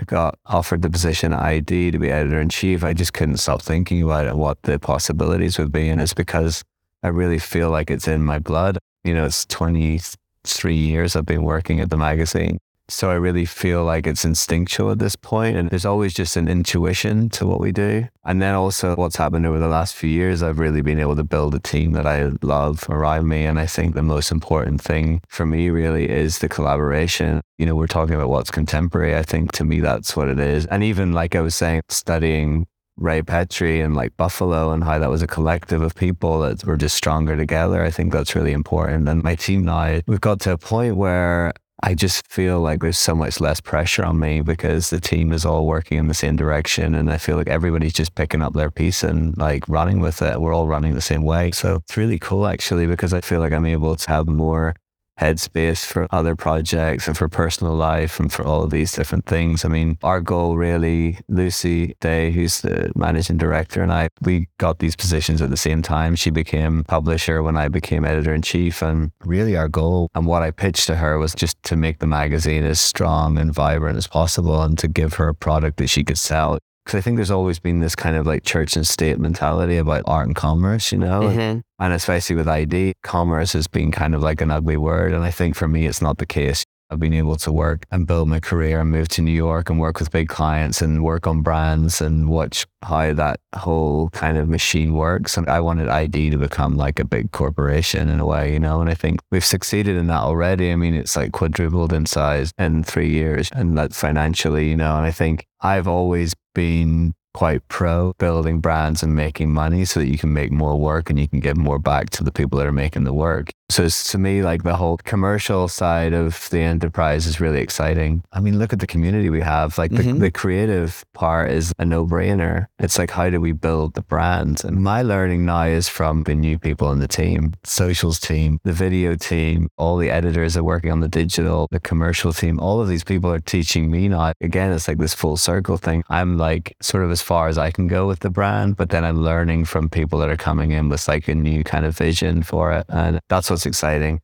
got 0.04 0.38
offered 0.44 0.82
the 0.82 0.90
position 0.90 1.32
at 1.32 1.40
ID 1.40 1.90
to 1.92 1.98
be 1.98 2.10
editor 2.10 2.38
in 2.38 2.50
chief, 2.50 2.84
I 2.84 2.92
just 2.92 3.14
couldn't 3.14 3.38
stop 3.38 3.62
thinking 3.62 4.02
about 4.02 4.26
it 4.26 4.36
what 4.36 4.60
the 4.64 4.78
possibilities 4.78 5.58
would 5.58 5.72
be. 5.72 5.88
And 5.88 6.02
it's 6.02 6.12
because 6.12 6.64
I 7.02 7.08
really 7.08 7.38
feel 7.38 7.70
like 7.70 7.90
it's 7.90 8.08
in 8.08 8.22
my 8.22 8.38
blood. 8.38 8.78
You 9.04 9.14
know, 9.14 9.24
it's 9.24 9.46
20, 9.46 10.00
three 10.46 10.76
years 10.76 11.16
I've 11.16 11.26
been 11.26 11.42
working 11.42 11.80
at 11.80 11.90
the 11.90 11.96
magazine. 11.96 12.58
So 12.88 13.10
I 13.10 13.14
really 13.14 13.46
feel 13.46 13.82
like 13.82 14.06
it's 14.06 14.26
instinctual 14.26 14.90
at 14.90 14.98
this 14.98 15.16
point, 15.16 15.56
and 15.56 15.70
there's 15.70 15.86
always 15.86 16.12
just 16.12 16.36
an 16.36 16.48
intuition 16.48 17.30
to 17.30 17.46
what 17.46 17.58
we 17.58 17.72
do. 17.72 18.06
And 18.26 18.42
then 18.42 18.54
also, 18.54 18.94
what's 18.94 19.16
happened 19.16 19.46
over 19.46 19.58
the 19.58 19.68
last 19.68 19.94
few 19.94 20.10
years, 20.10 20.42
I've 20.42 20.58
really 20.58 20.82
been 20.82 21.00
able 21.00 21.16
to 21.16 21.24
build 21.24 21.54
a 21.54 21.58
team 21.58 21.92
that 21.92 22.06
I 22.06 22.32
love 22.42 22.84
around 22.90 23.26
me. 23.26 23.46
And 23.46 23.58
I 23.58 23.64
think 23.64 23.94
the 23.94 24.02
most 24.02 24.30
important 24.30 24.82
thing 24.82 25.22
for 25.28 25.46
me 25.46 25.70
really 25.70 26.10
is 26.10 26.40
the 26.40 26.48
collaboration. 26.48 27.40
You 27.56 27.64
know, 27.64 27.74
we're 27.74 27.86
talking 27.86 28.16
about 28.16 28.28
what's 28.28 28.50
contemporary. 28.50 29.16
I 29.16 29.22
think 29.22 29.52
to 29.52 29.64
me, 29.64 29.80
that's 29.80 30.14
what 30.14 30.28
it 30.28 30.38
is. 30.38 30.66
And 30.66 30.84
even 30.84 31.12
like 31.12 31.34
I 31.34 31.40
was 31.40 31.54
saying, 31.54 31.80
studying 31.88 32.66
Ray 32.96 33.22
Petri 33.22 33.80
and 33.80 33.94
like 33.94 34.16
Buffalo 34.16 34.72
and 34.72 34.84
how 34.84 34.98
that 34.98 35.10
was 35.10 35.22
a 35.22 35.26
collective 35.26 35.82
of 35.82 35.94
people 35.94 36.40
that 36.40 36.64
were 36.64 36.76
just 36.76 36.96
stronger 36.96 37.36
together. 37.36 37.82
I 37.82 37.90
think 37.90 38.12
that's 38.12 38.34
really 38.34 38.52
important. 38.52 39.08
And 39.08 39.22
my 39.22 39.34
team 39.34 39.64
now, 39.64 40.00
we've 40.06 40.20
got 40.20 40.40
to 40.40 40.52
a 40.52 40.58
point 40.58 40.96
where 40.96 41.52
I 41.82 41.94
just 41.94 42.26
feel 42.28 42.60
like 42.60 42.80
there's 42.80 42.96
so 42.96 43.14
much 43.14 43.40
less 43.40 43.60
pressure 43.60 44.04
on 44.04 44.18
me 44.18 44.40
because 44.40 44.90
the 44.90 45.00
team 45.00 45.32
is 45.32 45.44
all 45.44 45.66
working 45.66 45.98
in 45.98 46.06
the 46.06 46.14
same 46.14 46.36
direction. 46.36 46.94
And 46.94 47.10
I 47.10 47.18
feel 47.18 47.36
like 47.36 47.48
everybody's 47.48 47.92
just 47.92 48.14
picking 48.14 48.42
up 48.42 48.54
their 48.54 48.70
piece 48.70 49.02
and 49.02 49.36
like 49.36 49.68
running 49.68 50.00
with 50.00 50.22
it. 50.22 50.40
We're 50.40 50.54
all 50.54 50.68
running 50.68 50.94
the 50.94 51.00
same 51.00 51.24
way. 51.24 51.50
So 51.50 51.76
it's 51.84 51.96
really 51.96 52.18
cool 52.18 52.46
actually 52.46 52.86
because 52.86 53.12
I 53.12 53.20
feel 53.20 53.40
like 53.40 53.52
I'm 53.52 53.66
able 53.66 53.96
to 53.96 54.08
have 54.08 54.28
more 54.28 54.76
headspace 55.20 55.84
for 55.84 56.06
other 56.10 56.34
projects 56.34 57.06
and 57.06 57.16
for 57.16 57.28
personal 57.28 57.74
life 57.74 58.18
and 58.18 58.32
for 58.32 58.44
all 58.44 58.62
of 58.62 58.70
these 58.70 58.92
different 58.92 59.26
things. 59.26 59.64
I 59.64 59.68
mean, 59.68 59.98
our 60.02 60.20
goal 60.20 60.56
really, 60.56 61.18
Lucy 61.28 61.94
Day, 62.00 62.30
who's 62.30 62.60
the 62.60 62.92
managing 62.96 63.36
director, 63.36 63.82
and 63.82 63.92
I, 63.92 64.08
we 64.22 64.48
got 64.58 64.78
these 64.78 64.96
positions 64.96 65.40
at 65.40 65.50
the 65.50 65.56
same 65.56 65.82
time. 65.82 66.16
She 66.16 66.30
became 66.30 66.84
publisher 66.84 67.42
when 67.42 67.56
I 67.56 67.68
became 67.68 68.04
editor 68.04 68.34
in 68.34 68.42
chief. 68.42 68.82
And 68.82 69.12
really, 69.24 69.56
our 69.56 69.68
goal 69.68 70.10
and 70.14 70.26
what 70.26 70.42
I 70.42 70.50
pitched 70.50 70.86
to 70.86 70.96
her 70.96 71.18
was 71.18 71.34
just 71.34 71.62
to 71.64 71.76
make 71.76 71.98
the 71.98 72.06
magazine 72.06 72.64
as 72.64 72.80
strong 72.80 73.38
and 73.38 73.52
vibrant 73.52 73.96
as 73.96 74.06
possible 74.06 74.62
and 74.62 74.78
to 74.78 74.88
give 74.88 75.14
her 75.14 75.28
a 75.28 75.34
product 75.34 75.76
that 75.78 75.88
she 75.88 76.04
could 76.04 76.18
sell 76.18 76.58
because 76.84 76.98
I 76.98 77.00
think 77.00 77.16
there's 77.16 77.30
always 77.30 77.58
been 77.58 77.80
this 77.80 77.94
kind 77.94 78.14
of 78.16 78.26
like 78.26 78.44
church 78.44 78.76
and 78.76 78.86
state 78.86 79.18
mentality 79.18 79.78
about 79.78 80.02
art 80.06 80.26
and 80.26 80.36
commerce, 80.36 80.92
you 80.92 80.98
know, 80.98 81.22
mm-hmm. 81.22 81.40
and, 81.40 81.62
and 81.78 81.92
especially 81.94 82.36
with 82.36 82.46
ID, 82.46 82.94
commerce 83.02 83.54
has 83.54 83.66
been 83.66 83.90
kind 83.90 84.14
of 84.14 84.20
like 84.20 84.42
an 84.42 84.50
ugly 84.50 84.76
word. 84.76 85.12
And 85.12 85.24
I 85.24 85.30
think 85.30 85.56
for 85.56 85.66
me, 85.66 85.86
it's 85.86 86.02
not 86.02 86.18
the 86.18 86.26
case. 86.26 86.64
I've 86.90 87.00
been 87.00 87.14
able 87.14 87.36
to 87.36 87.52
work 87.52 87.86
and 87.90 88.06
build 88.06 88.28
my 88.28 88.40
career 88.40 88.80
and 88.80 88.90
move 88.90 89.08
to 89.08 89.22
New 89.22 89.32
York 89.32 89.70
and 89.70 89.80
work 89.80 89.98
with 89.98 90.10
big 90.10 90.28
clients 90.28 90.82
and 90.82 91.02
work 91.02 91.26
on 91.26 91.42
brands 91.42 92.00
and 92.00 92.28
watch 92.28 92.66
how 92.82 93.12
that 93.14 93.40
whole 93.56 94.10
kind 94.10 94.36
of 94.36 94.48
machine 94.48 94.92
works. 94.92 95.36
And 95.36 95.48
I 95.48 95.60
wanted 95.60 95.88
ID 95.88 96.30
to 96.30 96.38
become 96.38 96.76
like 96.76 96.98
a 96.98 97.04
big 97.04 97.32
corporation 97.32 98.08
in 98.08 98.20
a 98.20 98.26
way, 98.26 98.52
you 98.52 98.60
know, 98.60 98.80
and 98.80 98.90
I 98.90 98.94
think 98.94 99.20
we've 99.30 99.44
succeeded 99.44 99.96
in 99.96 100.06
that 100.08 100.20
already. 100.20 100.70
I 100.70 100.76
mean, 100.76 100.94
it's 100.94 101.16
like 101.16 101.32
quadrupled 101.32 101.92
in 101.92 102.06
size 102.06 102.52
in 102.58 102.84
three 102.84 103.10
years 103.10 103.48
and 103.52 103.76
that 103.78 103.94
financially, 103.94 104.68
you 104.68 104.76
know, 104.76 104.96
and 104.96 105.06
I 105.06 105.10
think 105.10 105.46
I've 105.60 105.88
always 105.88 106.34
been 106.54 107.14
quite 107.34 107.66
pro 107.66 108.12
building 108.18 108.60
brands 108.60 109.02
and 109.02 109.14
making 109.14 109.52
money 109.52 109.84
so 109.84 110.00
that 110.00 110.06
you 110.06 110.16
can 110.16 110.32
make 110.32 110.52
more 110.52 110.78
work 110.78 111.10
and 111.10 111.18
you 111.18 111.28
can 111.28 111.40
give 111.40 111.56
more 111.56 111.80
back 111.80 112.08
to 112.10 112.22
the 112.22 112.30
people 112.30 112.58
that 112.58 112.66
are 112.66 112.72
making 112.72 113.04
the 113.04 113.12
work. 113.12 113.50
So 113.74 113.82
it's 113.82 114.12
to 114.12 114.18
me, 114.18 114.40
like 114.40 114.62
the 114.62 114.76
whole 114.76 114.98
commercial 114.98 115.66
side 115.66 116.12
of 116.12 116.48
the 116.50 116.60
enterprise 116.60 117.26
is 117.26 117.40
really 117.40 117.58
exciting. 117.58 118.22
I 118.32 118.38
mean, 118.38 118.56
look 118.56 118.72
at 118.72 118.78
the 118.78 118.86
community 118.86 119.30
we 119.30 119.40
have. 119.40 119.76
Like 119.78 119.90
the, 119.90 120.04
mm-hmm. 120.04 120.20
the 120.20 120.30
creative 120.30 121.04
part 121.12 121.50
is 121.50 121.72
a 121.80 121.84
no 121.84 122.06
brainer. 122.06 122.66
It's 122.78 123.00
like, 123.00 123.10
how 123.10 123.28
do 123.30 123.40
we 123.40 123.50
build 123.50 123.94
the 123.94 124.02
brand? 124.02 124.62
And 124.62 124.76
my 124.76 125.02
learning 125.02 125.44
now 125.44 125.64
is 125.64 125.88
from 125.88 126.22
the 126.22 126.36
new 126.36 126.56
people 126.56 126.92
in 126.92 127.00
the 127.00 127.08
team, 127.08 127.54
socials 127.64 128.20
team, 128.20 128.60
the 128.62 128.72
video 128.72 129.16
team, 129.16 129.68
all 129.76 129.96
the 129.96 130.08
editors 130.08 130.56
are 130.56 130.62
working 130.62 130.92
on 130.92 131.00
the 131.00 131.08
digital, 131.08 131.66
the 131.72 131.80
commercial 131.80 132.32
team. 132.32 132.60
All 132.60 132.80
of 132.80 132.86
these 132.86 133.02
people 133.02 133.32
are 133.32 133.40
teaching 133.40 133.90
me 133.90 134.06
now. 134.06 134.34
Again, 134.40 134.70
it's 134.70 134.86
like 134.86 134.98
this 134.98 135.14
full 135.14 135.36
circle 135.36 135.78
thing. 135.78 136.04
I'm 136.08 136.38
like 136.38 136.76
sort 136.80 137.02
of 137.02 137.10
as 137.10 137.22
far 137.22 137.48
as 137.48 137.58
I 137.58 137.72
can 137.72 137.88
go 137.88 138.06
with 138.06 138.20
the 138.20 138.30
brand, 138.30 138.76
but 138.76 138.90
then 138.90 139.04
I'm 139.04 139.20
learning 139.20 139.64
from 139.64 139.88
people 139.88 140.20
that 140.20 140.30
are 140.30 140.36
coming 140.36 140.70
in 140.70 140.88
with 140.90 141.08
like 141.08 141.26
a 141.26 141.34
new 141.34 141.64
kind 141.64 141.84
of 141.84 141.98
vision 141.98 142.44
for 142.44 142.70
it. 142.70 142.86
And 142.88 143.18
that's 143.28 143.50
what's 143.50 143.63
exciting. 143.66 144.20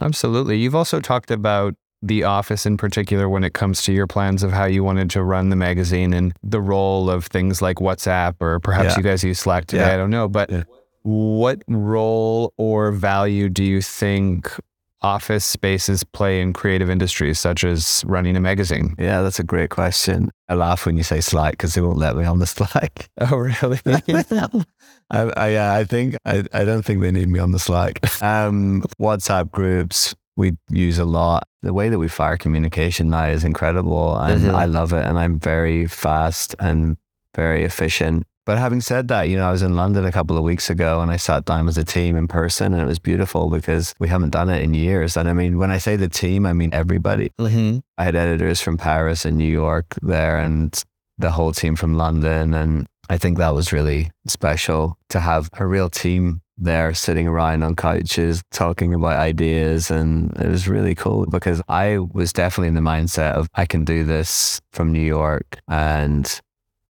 Absolutely. 0.00 0.58
You've 0.58 0.74
also 0.74 1.00
talked 1.00 1.30
about 1.30 1.74
the 2.02 2.24
office 2.24 2.66
in 2.66 2.76
particular 2.76 3.28
when 3.28 3.44
it 3.44 3.54
comes 3.54 3.82
to 3.82 3.92
your 3.92 4.08
plans 4.08 4.42
of 4.42 4.50
how 4.50 4.64
you 4.64 4.82
wanted 4.82 5.08
to 5.10 5.22
run 5.22 5.50
the 5.50 5.56
magazine 5.56 6.12
and 6.12 6.34
the 6.42 6.60
role 6.60 7.08
of 7.08 7.26
things 7.26 7.62
like 7.62 7.76
WhatsApp 7.76 8.34
or 8.40 8.58
perhaps 8.58 8.90
yeah. 8.90 8.96
you 8.96 9.02
guys 9.02 9.22
use 9.22 9.38
Slack 9.38 9.66
today. 9.66 9.86
Yeah. 9.86 9.94
I 9.94 9.96
don't 9.96 10.10
know. 10.10 10.28
But 10.28 10.50
yeah. 10.50 10.64
what 11.02 11.62
role 11.68 12.52
or 12.56 12.90
value 12.90 13.48
do 13.48 13.62
you 13.62 13.80
think 13.80 14.52
office 15.02 15.44
spaces 15.44 16.04
play 16.04 16.40
in 16.40 16.52
creative 16.52 16.88
industries 16.88 17.38
such 17.38 17.64
as 17.64 18.02
running 18.06 18.36
a 18.36 18.40
magazine? 18.40 18.94
Yeah, 18.98 19.22
that's 19.22 19.38
a 19.38 19.44
great 19.44 19.70
question. 19.70 20.30
I 20.48 20.54
laugh 20.54 20.86
when 20.86 20.96
you 20.96 21.02
say 21.02 21.20
Slack 21.20 21.52
because 21.52 21.74
they 21.74 21.80
won't 21.80 21.98
let 21.98 22.16
me 22.16 22.24
on 22.24 22.38
the 22.38 22.46
Slack. 22.56 23.10
Oh, 23.20 23.36
really? 23.36 23.78
I, 25.10 25.22
I, 25.36 25.78
I 25.78 25.84
think 25.84 26.16
I, 26.24 26.44
I 26.52 26.64
don't 26.64 26.82
think 26.82 27.00
they 27.00 27.12
need 27.12 27.28
me 27.28 27.38
on 27.38 27.52
the 27.52 27.58
Slack. 27.58 28.00
Um, 28.22 28.82
WhatsApp 29.00 29.50
groups 29.50 30.14
we 30.36 30.56
use 30.70 30.98
a 30.98 31.04
lot. 31.04 31.46
The 31.62 31.74
way 31.74 31.88
that 31.88 31.98
we 31.98 32.08
fire 32.08 32.36
communication 32.36 33.10
now 33.10 33.26
is 33.26 33.44
incredible, 33.44 34.16
and 34.16 34.42
mm-hmm. 34.42 34.54
I 34.56 34.64
love 34.64 34.92
it. 34.92 35.04
And 35.04 35.18
I'm 35.18 35.38
very 35.38 35.86
fast 35.86 36.54
and 36.58 36.96
very 37.34 37.64
efficient. 37.64 38.26
But 38.44 38.58
having 38.58 38.80
said 38.80 39.08
that, 39.08 39.28
you 39.28 39.36
know, 39.36 39.48
I 39.48 39.52
was 39.52 39.62
in 39.62 39.76
London 39.76 40.04
a 40.04 40.10
couple 40.10 40.36
of 40.36 40.42
weeks 40.42 40.68
ago 40.68 41.00
and 41.00 41.10
I 41.10 41.16
sat 41.16 41.44
down 41.44 41.68
as 41.68 41.78
a 41.78 41.84
team 41.84 42.16
in 42.16 42.26
person 42.26 42.72
and 42.72 42.82
it 42.82 42.86
was 42.86 42.98
beautiful 42.98 43.48
because 43.48 43.94
we 44.00 44.08
haven't 44.08 44.30
done 44.30 44.50
it 44.50 44.62
in 44.62 44.74
years. 44.74 45.16
And 45.16 45.28
I 45.28 45.32
mean, 45.32 45.58
when 45.58 45.70
I 45.70 45.78
say 45.78 45.94
the 45.94 46.08
team, 46.08 46.44
I 46.44 46.52
mean 46.52 46.74
everybody. 46.74 47.30
Mm-hmm. 47.38 47.78
I 47.98 48.04
had 48.04 48.16
editors 48.16 48.60
from 48.60 48.78
Paris 48.78 49.24
and 49.24 49.38
New 49.38 49.44
York 49.50 49.86
there 50.02 50.38
and 50.38 50.82
the 51.18 51.30
whole 51.30 51.52
team 51.52 51.76
from 51.76 51.94
London. 51.94 52.52
And 52.52 52.86
I 53.08 53.16
think 53.16 53.38
that 53.38 53.54
was 53.54 53.72
really 53.72 54.10
special 54.26 54.98
to 55.10 55.20
have 55.20 55.48
a 55.54 55.66
real 55.66 55.88
team 55.88 56.40
there 56.58 56.94
sitting 56.94 57.28
around 57.28 57.62
on 57.62 57.76
couches 57.76 58.42
talking 58.50 58.92
about 58.94 59.16
ideas 59.16 59.90
and 59.90 60.36
it 60.38 60.48
was 60.48 60.68
really 60.68 60.94
cool 60.94 61.26
because 61.26 61.62
I 61.68 61.98
was 61.98 62.32
definitely 62.32 62.68
in 62.68 62.74
the 62.74 62.80
mindset 62.80 63.32
of 63.32 63.48
I 63.54 63.66
can 63.66 63.84
do 63.84 64.04
this 64.04 64.60
from 64.72 64.92
New 64.92 65.00
York 65.00 65.58
and 65.66 66.40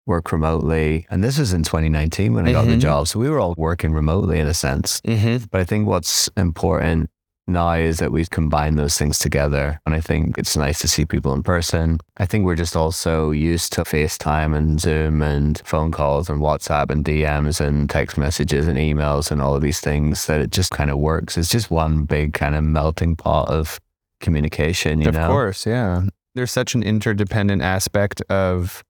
work 0.07 0.33
remotely. 0.33 1.07
And 1.11 1.23
this 1.23 1.39
was 1.39 1.53
in 1.53 1.63
2019 1.63 2.35
when 2.35 2.45
I 2.45 2.49
mm-hmm. 2.49 2.55
got 2.55 2.65
the 2.65 2.73
mm-hmm. 2.73 2.81
job. 2.81 3.09
So 3.09 3.19
we 3.19 3.31
were 3.31 3.41
all 3.41 3.55
working 3.57 3.93
remotely 3.93 4.39
in 4.39 4.47
a 4.47 4.55
sense. 4.55 5.01
Mm-hmm. 5.03 5.45
But 5.51 5.61
I 5.61 5.65
think 5.65 5.87
what's 5.87 6.29
important 6.37 7.11
now 7.47 7.73
is 7.73 7.99
that 7.99 8.13
we've 8.13 8.31
combined 8.31 8.79
those 8.79 8.97
things 8.97 9.19
together. 9.19 9.81
And 9.85 9.95
I 9.95 10.01
think 10.01 10.39
it's 10.39 10.57
nice 10.57 10.81
to 10.81 10.89
see 10.89 11.05
people 11.05 11.33
in 11.35 11.43
person. 11.43 11.99
I 12.17 12.27
think 12.27 12.45
we're 12.45 12.57
just 12.57 12.77
also 12.77 13.31
used 13.31 13.73
to 13.75 13.83
FaceTime 13.83 14.57
and 14.57 14.81
Zoom 14.81 15.23
and 15.23 15.61
phone 15.65 15.91
calls 15.91 16.31
and 16.31 16.41
WhatsApp 16.41 16.91
and 16.91 17.05
DMs 17.05 17.61
and 17.61 17.91
text 17.91 18.17
messages 18.17 18.69
and 18.69 18.79
emails 18.79 19.31
and 19.31 19.43
all 19.43 19.55
of 19.57 19.63
these 19.63 19.81
things 19.81 20.27
that 20.27 20.41
it 20.41 20.51
just 20.51 20.71
kind 20.71 20.91
of 20.91 20.99
works. 20.99 21.37
It's 21.37 21.51
just 21.51 21.71
one 21.71 22.05
big 22.05 22.33
kind 22.33 22.55
of 22.55 22.65
melting 22.65 23.17
pot 23.17 23.49
of 23.49 23.81
communication, 24.21 25.01
you 25.01 25.09
of 25.09 25.15
know? 25.15 25.25
Of 25.25 25.31
course, 25.31 25.67
yeah. 25.67 26.05
There's 26.35 26.53
such 26.53 26.75
an 26.75 26.83
interdependent 26.83 27.61
aspect 27.61 28.23
of 28.31 28.83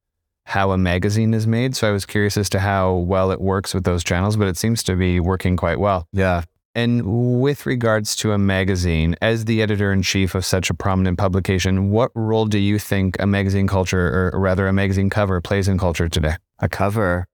how 0.45 0.73
a 0.73 0.79
magazine 0.79 1.35
is 1.35 1.47
made. 1.47 1.77
So 1.77 1.89
I 1.89 1.93
was 1.93 2.05
curious 2.05 2.37
as 2.37 2.49
to 2.51 2.61
how 2.61 2.95
well 2.95 3.31
it 3.31 3.41
works 3.41 3.75
with 3.75 3.85
those 3.85 4.03
channels, 4.03 4.37
but 4.37 4.49
it 4.49 4.57
seems 4.57 4.83
to 4.85 4.97
be 4.97 5.21
working 5.21 5.57
quite 5.57 5.79
well. 5.79 6.07
Yeah. 6.13 6.43
And 6.75 7.41
with 7.41 7.67
regards 7.67 8.17
to 8.17 8.33
a 8.33 8.39
magazine, 8.39 9.15
as 9.21 9.45
the 9.45 9.61
editor 9.61 9.93
in 9.93 10.03
chief 10.03 10.35
of 10.35 10.45
such 10.45 10.71
a 10.71 10.75
prominent 10.75 11.19
publication, 11.19 11.91
what 11.91 12.11
role 12.15 12.47
do 12.47 12.59
you 12.59 12.79
think 12.79 13.17
a 13.21 13.27
magazine 13.27 13.67
culture, 13.67 14.33
or 14.33 14.41
rather 14.41 14.67
a 14.67 14.73
magazine 14.73 15.11
cover, 15.11 15.41
plays 15.43 15.69
in 15.69 15.77
culture 15.77 16.09
today? 16.09 16.37
A 16.61 16.71
cover. 16.71 17.27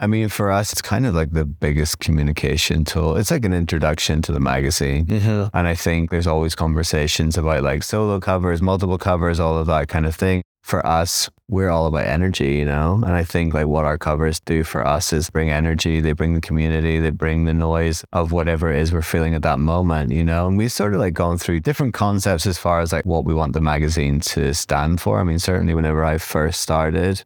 I 0.00 0.08
mean, 0.08 0.28
for 0.28 0.50
us, 0.50 0.72
it's 0.72 0.82
kind 0.82 1.06
of 1.06 1.14
like 1.14 1.30
the 1.30 1.44
biggest 1.44 2.00
communication 2.00 2.84
tool. 2.84 3.16
It's 3.16 3.30
like 3.30 3.44
an 3.44 3.52
introduction 3.52 4.22
to 4.22 4.32
the 4.32 4.40
magazine. 4.40 5.06
Mm-hmm. 5.06 5.56
And 5.56 5.68
I 5.68 5.74
think 5.74 6.10
there's 6.10 6.26
always 6.26 6.54
conversations 6.54 7.38
about 7.38 7.62
like 7.62 7.84
solo 7.84 8.18
covers, 8.18 8.60
multiple 8.60 8.98
covers, 8.98 9.38
all 9.38 9.56
of 9.56 9.66
that 9.68 9.88
kind 9.88 10.06
of 10.06 10.16
thing 10.16 10.42
for 10.62 10.84
us, 10.86 11.28
we're 11.50 11.68
all 11.68 11.86
about 11.86 12.06
energy, 12.06 12.54
you 12.54 12.64
know? 12.64 12.94
And 12.94 13.12
I 13.12 13.24
think 13.24 13.52
like 13.52 13.66
what 13.66 13.84
our 13.84 13.98
covers 13.98 14.38
do 14.40 14.62
for 14.62 14.86
us 14.86 15.12
is 15.12 15.28
bring 15.28 15.50
energy. 15.50 16.00
They 16.00 16.12
bring 16.12 16.34
the 16.34 16.40
community, 16.40 17.00
they 17.00 17.10
bring 17.10 17.44
the 17.44 17.52
noise 17.52 18.04
of 18.12 18.30
whatever 18.30 18.72
it 18.72 18.80
is 18.80 18.92
we're 18.92 19.02
feeling 19.02 19.34
at 19.34 19.42
that 19.42 19.58
moment, 19.58 20.12
you 20.12 20.22
know? 20.24 20.46
And 20.46 20.56
we've 20.56 20.70
sort 20.70 20.94
of 20.94 21.00
like 21.00 21.14
gone 21.14 21.38
through 21.38 21.60
different 21.60 21.92
concepts 21.92 22.46
as 22.46 22.56
far 22.56 22.80
as 22.80 22.92
like 22.92 23.04
what 23.04 23.24
we 23.24 23.34
want 23.34 23.52
the 23.52 23.60
magazine 23.60 24.20
to 24.20 24.54
stand 24.54 25.00
for. 25.00 25.18
I 25.18 25.24
mean, 25.24 25.40
certainly 25.40 25.74
whenever 25.74 26.04
I 26.04 26.18
first 26.18 26.60
started, 26.60 27.24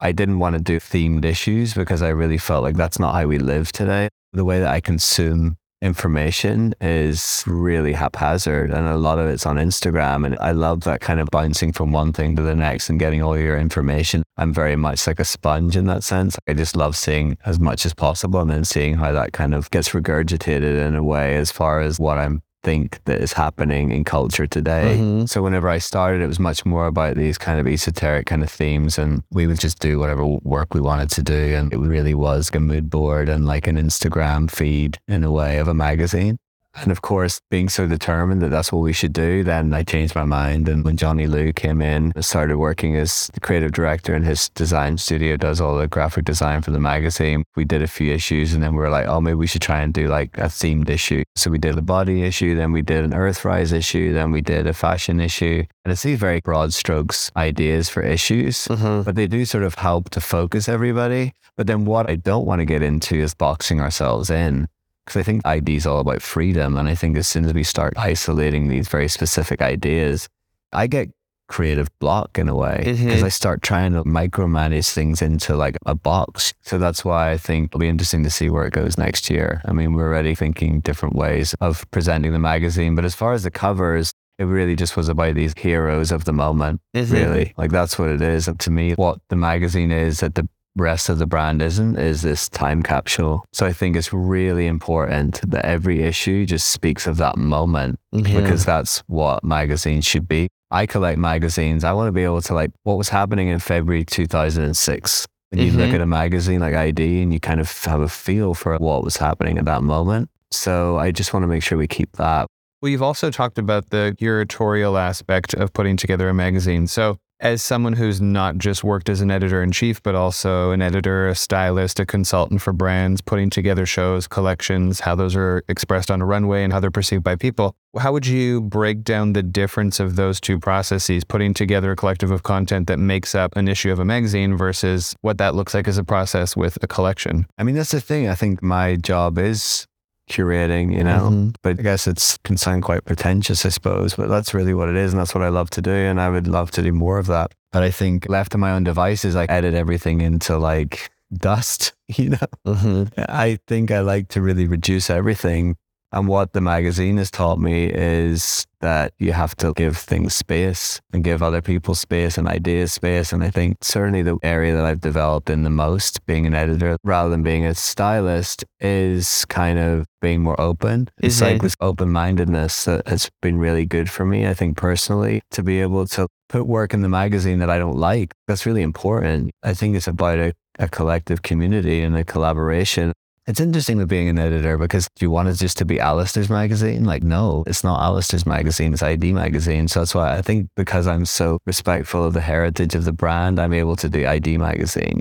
I 0.00 0.12
didn't 0.12 0.38
want 0.38 0.56
to 0.56 0.62
do 0.62 0.80
themed 0.80 1.26
issues 1.26 1.74
because 1.74 2.00
I 2.00 2.08
really 2.08 2.38
felt 2.38 2.62
like 2.62 2.76
that's 2.76 2.98
not 2.98 3.14
how 3.14 3.26
we 3.26 3.38
live 3.38 3.70
today. 3.70 4.08
The 4.32 4.44
way 4.46 4.60
that 4.60 4.72
I 4.72 4.80
consume 4.80 5.58
information 5.80 6.74
is 6.80 7.44
really 7.46 7.92
haphazard 7.92 8.70
and 8.70 8.86
a 8.86 8.96
lot 8.96 9.18
of 9.18 9.26
it's 9.28 9.46
on 9.46 9.56
Instagram. 9.56 10.26
And 10.26 10.38
I 10.38 10.52
love 10.52 10.80
that 10.82 11.00
kind 11.00 11.20
of 11.20 11.28
bouncing 11.30 11.72
from 11.72 11.92
one 11.92 12.12
thing 12.12 12.36
to 12.36 12.42
the 12.42 12.54
next 12.54 12.90
and 12.90 12.98
getting 12.98 13.22
all 13.22 13.38
your 13.38 13.58
information. 13.58 14.22
I'm 14.36 14.52
very 14.52 14.76
much 14.76 15.06
like 15.06 15.20
a 15.20 15.24
sponge 15.24 15.76
in 15.76 15.86
that 15.86 16.02
sense. 16.02 16.36
I 16.48 16.54
just 16.54 16.76
love 16.76 16.96
seeing 16.96 17.38
as 17.46 17.60
much 17.60 17.86
as 17.86 17.94
possible 17.94 18.40
and 18.40 18.50
then 18.50 18.64
seeing 18.64 18.94
how 18.96 19.12
that 19.12 19.32
kind 19.32 19.54
of 19.54 19.70
gets 19.70 19.90
regurgitated 19.90 20.86
in 20.86 20.94
a 20.94 21.02
way 21.02 21.36
as 21.36 21.50
far 21.50 21.80
as 21.80 21.98
what 22.00 22.18
I'm 22.18 22.42
think 22.62 23.02
that 23.04 23.20
is 23.20 23.32
happening 23.32 23.92
in 23.92 24.04
culture 24.04 24.46
today. 24.46 24.96
Mm-hmm. 24.98 25.26
So 25.26 25.42
whenever 25.42 25.68
I 25.68 25.78
started, 25.78 26.20
it 26.20 26.26
was 26.26 26.38
much 26.38 26.64
more 26.66 26.86
about 26.86 27.16
these 27.16 27.38
kind 27.38 27.60
of 27.60 27.66
esoteric 27.66 28.26
kind 28.26 28.42
of 28.42 28.50
themes, 28.50 28.98
and 28.98 29.22
we 29.30 29.46
would 29.46 29.60
just 29.60 29.78
do 29.78 29.98
whatever 29.98 30.24
work 30.24 30.74
we 30.74 30.80
wanted 30.80 31.10
to 31.10 31.22
do, 31.22 31.54
and 31.54 31.72
it 31.72 31.78
really 31.78 32.14
was 32.14 32.50
a 32.52 32.60
mood 32.60 32.90
board 32.90 33.28
and 33.28 33.46
like 33.46 33.66
an 33.66 33.76
Instagram 33.76 34.50
feed 34.50 34.98
in 35.06 35.24
a 35.24 35.30
way 35.30 35.58
of 35.58 35.68
a 35.68 35.74
magazine. 35.74 36.38
And 36.74 36.92
of 36.92 37.02
course, 37.02 37.40
being 37.50 37.68
so 37.68 37.86
determined 37.86 38.40
that 38.42 38.50
that's 38.50 38.72
what 38.72 38.82
we 38.82 38.92
should 38.92 39.12
do, 39.12 39.42
then 39.42 39.74
I 39.74 39.82
changed 39.82 40.14
my 40.14 40.24
mind. 40.24 40.68
And 40.68 40.84
when 40.84 40.96
Johnny 40.96 41.26
Liu 41.26 41.52
came 41.52 41.80
in, 41.82 42.12
I 42.14 42.20
started 42.20 42.58
working 42.58 42.94
as 42.94 43.30
the 43.34 43.40
creative 43.40 43.72
director 43.72 44.14
in 44.14 44.22
his 44.22 44.48
design 44.50 44.98
studio, 44.98 45.36
does 45.36 45.60
all 45.60 45.76
the 45.76 45.88
graphic 45.88 46.24
design 46.24 46.62
for 46.62 46.70
the 46.70 46.78
magazine. 46.78 47.42
We 47.56 47.64
did 47.64 47.82
a 47.82 47.88
few 47.88 48.12
issues 48.12 48.54
and 48.54 48.62
then 48.62 48.72
we 48.74 48.78
were 48.78 48.90
like, 48.90 49.06
oh, 49.06 49.20
maybe 49.20 49.34
we 49.34 49.46
should 49.46 49.62
try 49.62 49.80
and 49.80 49.92
do 49.92 50.08
like 50.08 50.36
a 50.38 50.42
themed 50.42 50.88
issue. 50.88 51.24
So 51.36 51.50
we 51.50 51.58
did 51.58 51.76
a 51.76 51.82
body 51.82 52.22
issue, 52.22 52.54
then 52.54 52.72
we 52.72 52.82
did 52.82 53.04
an 53.04 53.10
Earthrise 53.12 53.72
issue, 53.72 54.12
then 54.12 54.30
we 54.30 54.40
did 54.40 54.66
a 54.66 54.74
fashion 54.74 55.20
issue. 55.20 55.64
And 55.84 55.92
it's 55.92 56.02
these 56.02 56.18
very 56.18 56.40
broad 56.40 56.74
strokes 56.74 57.30
ideas 57.36 57.88
for 57.88 58.02
issues, 58.02 58.68
Mm-hmm. 58.68 59.02
but 59.02 59.14
they 59.14 59.26
do 59.26 59.44
sort 59.44 59.64
of 59.64 59.74
help 59.76 60.10
to 60.10 60.20
focus 60.20 60.68
everybody. 60.68 61.32
But 61.56 61.66
then 61.66 61.86
what 61.86 62.08
I 62.08 62.14
don't 62.16 62.46
want 62.46 62.60
to 62.60 62.64
get 62.64 62.82
into 62.82 63.16
is 63.16 63.34
boxing 63.34 63.80
ourselves 63.80 64.30
in 64.30 64.68
because 65.08 65.20
I 65.20 65.24
think 65.24 65.46
ID 65.46 65.76
is 65.76 65.86
all 65.86 66.00
about 66.00 66.20
freedom. 66.20 66.76
And 66.76 66.86
I 66.88 66.94
think 66.94 67.16
as 67.16 67.26
soon 67.26 67.44
as 67.46 67.54
we 67.54 67.62
start 67.64 67.94
isolating 67.96 68.68
these 68.68 68.88
very 68.88 69.08
specific 69.08 69.62
ideas, 69.62 70.28
I 70.72 70.86
get 70.86 71.08
creative 71.48 71.88
block 71.98 72.38
in 72.38 72.46
a 72.46 72.54
way 72.54 72.82
because 72.84 73.22
Mhm. 73.22 73.24
I 73.24 73.28
start 73.30 73.62
trying 73.62 73.94
to 73.94 74.04
micromanage 74.04 74.92
things 74.92 75.22
into 75.22 75.56
like 75.56 75.78
a 75.86 75.94
box. 75.94 76.52
So 76.60 76.76
that's 76.76 77.06
why 77.06 77.30
I 77.30 77.38
think 77.38 77.70
it'll 77.70 77.80
be 77.80 77.88
interesting 77.88 78.22
to 78.24 78.30
see 78.30 78.50
where 78.50 78.66
it 78.66 78.74
goes 78.74 78.98
next 78.98 79.30
year. 79.30 79.62
I 79.64 79.72
mean, 79.72 79.94
we're 79.94 80.08
already 80.08 80.34
thinking 80.34 80.80
different 80.80 81.14
ways 81.16 81.54
of 81.62 81.90
presenting 81.90 82.32
the 82.32 82.38
magazine. 82.38 82.94
But 82.94 83.06
as 83.06 83.14
far 83.14 83.32
as 83.32 83.44
the 83.44 83.50
covers, 83.50 84.12
it 84.38 84.44
really 84.44 84.76
just 84.76 84.94
was 84.94 85.08
about 85.08 85.34
these 85.36 85.54
heroes 85.56 86.12
of 86.12 86.26
the 86.26 86.34
moment, 86.34 86.80
Mhm. 86.94 87.12
really. 87.12 87.54
Like 87.56 87.70
that's 87.70 87.98
what 87.98 88.10
it 88.10 88.20
is. 88.20 88.46
And 88.46 88.60
to 88.60 88.70
me, 88.70 88.92
what 88.92 89.18
the 89.30 89.36
magazine 89.36 89.90
is 89.90 90.22
at 90.22 90.34
the 90.34 90.46
rest 90.78 91.08
of 91.08 91.18
the 91.18 91.26
brand 91.26 91.60
isn't 91.62 91.96
is 91.98 92.22
this 92.22 92.48
time 92.48 92.82
capsule. 92.82 93.44
So 93.52 93.66
I 93.66 93.72
think 93.72 93.96
it's 93.96 94.12
really 94.12 94.66
important 94.66 95.40
that 95.50 95.64
every 95.64 96.02
issue 96.02 96.46
just 96.46 96.70
speaks 96.70 97.06
of 97.06 97.16
that 97.18 97.36
moment 97.36 97.98
Mm-hmm. 98.14 98.40
because 98.40 98.64
that's 98.64 99.00
what 99.06 99.44
magazines 99.44 100.06
should 100.06 100.26
be. 100.26 100.48
I 100.70 100.86
collect 100.86 101.18
magazines. 101.18 101.84
I 101.84 101.92
want 101.92 102.08
to 102.08 102.12
be 102.12 102.24
able 102.24 102.40
to 102.42 102.54
like 102.54 102.70
what 102.84 102.96
was 102.96 103.10
happening 103.10 103.48
in 103.48 103.58
February 103.58 104.04
2006. 104.04 105.26
When 105.50 105.60
you 105.64 105.72
look 105.72 105.90
Mhm. 105.90 105.94
at 105.94 106.00
a 106.02 106.06
magazine 106.06 106.60
like 106.60 106.74
ID 106.74 107.22
and 107.22 107.32
you 107.32 107.40
kind 107.40 107.60
of 107.60 107.70
have 107.84 108.00
a 108.00 108.08
feel 108.08 108.54
for 108.54 108.76
what 108.78 109.02
was 109.04 109.16
happening 109.18 109.58
at 109.58 109.64
that 109.66 109.82
moment. 109.82 110.28
So 110.50 110.98
I 110.98 111.10
just 111.10 111.32
want 111.34 111.42
to 111.42 111.46
make 111.48 111.62
sure 111.62 111.76
we 111.78 111.86
keep 111.86 112.12
that. 112.16 112.46
Well, 112.80 112.90
you've 112.90 113.02
also 113.02 113.30
talked 113.30 113.58
about 113.58 113.90
the 113.90 114.14
curatorial 114.20 114.98
aspect 115.00 115.52
of 115.54 115.72
putting 115.72 115.96
together 115.96 116.28
a 116.28 116.34
magazine. 116.34 116.86
So, 116.86 117.18
as 117.40 117.62
someone 117.62 117.92
who's 117.92 118.20
not 118.20 118.58
just 118.58 118.82
worked 118.82 119.08
as 119.08 119.20
an 119.20 119.30
editor 119.30 119.62
in 119.62 119.72
chief, 119.72 120.02
but 120.02 120.14
also 120.14 120.72
an 120.72 120.82
editor, 120.82 121.28
a 121.28 121.34
stylist, 121.34 122.00
a 122.00 122.06
consultant 122.06 122.60
for 122.60 122.72
brands, 122.72 123.20
putting 123.20 123.50
together 123.50 123.86
shows, 123.86 124.26
collections, 124.26 125.00
how 125.00 125.14
those 125.14 125.36
are 125.36 125.62
expressed 125.68 126.10
on 126.10 126.20
a 126.20 126.26
runway 126.26 126.64
and 126.64 126.72
how 126.72 126.80
they're 126.80 126.90
perceived 126.90 127.22
by 127.22 127.36
people, 127.36 127.74
how 127.98 128.12
would 128.12 128.26
you 128.26 128.60
break 128.60 129.02
down 129.02 129.32
the 129.32 129.42
difference 129.42 129.98
of 129.98 130.16
those 130.16 130.40
two 130.40 130.58
processes, 130.58 131.24
putting 131.24 131.54
together 131.54 131.92
a 131.92 131.96
collective 131.96 132.30
of 132.30 132.42
content 132.42 132.86
that 132.86 132.98
makes 132.98 133.34
up 133.34 133.56
an 133.56 133.68
issue 133.68 133.90
of 133.90 133.98
a 133.98 134.04
magazine 134.04 134.56
versus 134.56 135.16
what 135.22 135.38
that 135.38 135.54
looks 135.54 135.74
like 135.74 135.88
as 135.88 135.98
a 135.98 136.04
process 136.04 136.56
with 136.56 136.78
a 136.82 136.86
collection? 136.86 137.46
I 137.56 137.64
mean, 137.64 137.74
that's 137.74 137.92
the 137.92 138.00
thing. 138.00 138.28
I 138.28 138.34
think 138.34 138.62
my 138.62 138.96
job 138.96 139.38
is 139.38 139.86
curating, 140.28 140.92
you 140.92 141.02
know, 141.04 141.30
Mhm. 141.30 141.54
but 141.62 141.78
I 141.78 141.82
guess 141.82 142.06
it's 142.06 142.38
can 142.44 142.56
sound 142.56 142.82
quite 142.82 143.04
pretentious, 143.04 143.64
I 143.66 143.70
suppose, 143.70 144.14
but 144.14 144.28
that's 144.28 144.54
really 144.54 144.74
what 144.74 144.88
it 144.88 144.96
is. 144.96 145.12
And 145.12 145.20
that's 145.20 145.34
what 145.34 145.42
I 145.44 145.48
love 145.48 145.70
to 145.70 145.82
do. 145.82 145.90
And 145.90 146.20
I 146.20 146.28
would 146.30 146.46
love 146.46 146.70
to 146.72 146.82
do 146.82 146.92
more 146.92 147.18
of 147.18 147.26
that. 147.26 147.52
But 147.72 147.82
I 147.82 147.90
think 147.90 148.28
left 148.28 148.52
to 148.52 148.58
my 148.58 148.70
own 148.72 148.84
devices, 148.84 149.34
I 149.36 149.44
edit 149.48 149.74
everything 149.74 150.20
into 150.20 150.56
like 150.58 151.10
dust, 151.36 151.92
you 152.08 152.30
know? 152.30 152.46
Mm-hmm. 152.66 153.20
I 153.28 153.58
think 153.66 153.90
I 153.90 154.00
like 154.00 154.28
to 154.28 154.40
really 154.42 154.66
reduce 154.66 155.10
everything. 155.10 155.76
And 156.10 156.26
what 156.26 156.52
the 156.54 156.60
magazine 156.62 157.18
has 157.18 157.30
taught 157.30 157.58
me 157.58 157.84
is 157.92 158.64
that 158.80 159.12
you 159.18 159.32
have 159.32 159.54
to 159.56 159.72
give 159.74 159.96
things 159.96 160.34
space 160.34 161.00
and 161.12 161.22
give 161.22 161.42
other 161.42 161.60
people 161.60 161.94
space 161.94 162.38
and 162.38 162.48
ideas 162.48 162.92
space. 162.92 163.32
And 163.32 163.44
I 163.44 163.50
think 163.50 163.76
certainly 163.82 164.22
the 164.22 164.38
area 164.42 164.74
that 164.74 164.84
I've 164.86 165.00
developed 165.02 165.50
in 165.50 165.64
the 165.64 165.70
most, 165.70 166.24
being 166.24 166.46
an 166.46 166.54
editor 166.54 166.96
rather 167.04 167.28
than 167.28 167.42
being 167.42 167.66
a 167.66 167.74
stylist, 167.74 168.64
is 168.80 169.44
kind 169.46 169.78
of 169.78 170.06
being 170.22 170.42
more 170.42 170.58
open. 170.58 171.08
It's 171.20 171.38
Mhm. 171.38 171.42
like 171.42 171.62
this 171.62 171.76
open 171.80 172.10
mindedness 172.10 172.84
that 172.86 173.06
has 173.06 173.28
been 173.42 173.58
really 173.58 173.84
good 173.84 174.08
for 174.08 174.24
me, 174.24 174.46
I 174.46 174.54
think 174.54 174.76
personally, 174.78 175.42
to 175.50 175.62
be 175.62 175.80
able 175.82 176.06
to 176.08 176.26
put 176.48 176.66
work 176.66 176.94
in 176.94 177.02
the 177.02 177.08
magazine 177.10 177.58
that 177.58 177.68
I 177.68 177.78
don't 177.78 177.98
like. 177.98 178.32
That's 178.46 178.64
really 178.64 178.82
important. 178.82 179.50
I 179.62 179.74
think 179.74 179.94
it's 179.94 180.08
about 180.08 180.38
a, 180.38 180.54
a 180.78 180.88
collective 180.88 181.42
community 181.42 182.00
and 182.00 182.16
a 182.16 182.24
collaboration. 182.24 183.12
It's 183.48 183.60
interesting 183.60 183.96
with 183.96 184.10
being 184.10 184.28
an 184.28 184.38
editor 184.38 184.76
because 184.76 185.08
do 185.16 185.24
you 185.24 185.30
want 185.30 185.48
it 185.48 185.54
just 185.54 185.78
to 185.78 185.86
be 185.86 185.98
Alastair's 185.98 186.50
magazine? 186.50 187.04
Like, 187.04 187.22
no, 187.22 187.64
it's 187.66 187.82
not 187.82 187.98
Alastair's 188.02 188.44
magazine, 188.44 188.92
it's 188.92 189.02
ID 189.02 189.32
magazine. 189.32 189.88
So 189.88 190.00
that's 190.00 190.14
why 190.14 190.36
I 190.36 190.42
think 190.42 190.68
because 190.76 191.06
I'm 191.06 191.24
so 191.24 191.58
respectful 191.64 192.24
of 192.24 192.34
the 192.34 192.42
heritage 192.42 192.94
of 192.94 193.06
the 193.06 193.12
brand, 193.12 193.58
I'm 193.58 193.72
able 193.72 193.96
to 193.96 194.08
do 194.10 194.26
ID 194.26 194.58
magazine. 194.58 195.20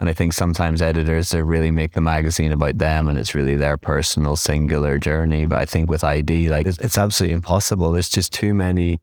And 0.00 0.08
I 0.08 0.12
think 0.12 0.32
sometimes 0.32 0.82
editors 0.82 1.30
they 1.30 1.42
really 1.42 1.70
make 1.70 1.92
the 1.92 2.00
magazine 2.00 2.50
about 2.50 2.78
them 2.78 3.06
and 3.06 3.16
it's 3.16 3.36
really 3.36 3.54
their 3.54 3.76
personal 3.76 4.34
singular 4.34 4.98
journey. 4.98 5.46
But 5.46 5.58
I 5.60 5.64
think 5.64 5.88
with 5.88 6.02
ID, 6.02 6.48
like 6.48 6.66
it's, 6.66 6.78
it's 6.78 6.98
absolutely 6.98 7.34
impossible. 7.34 7.92
There's 7.92 8.08
just 8.08 8.32
too 8.32 8.52
many 8.52 8.98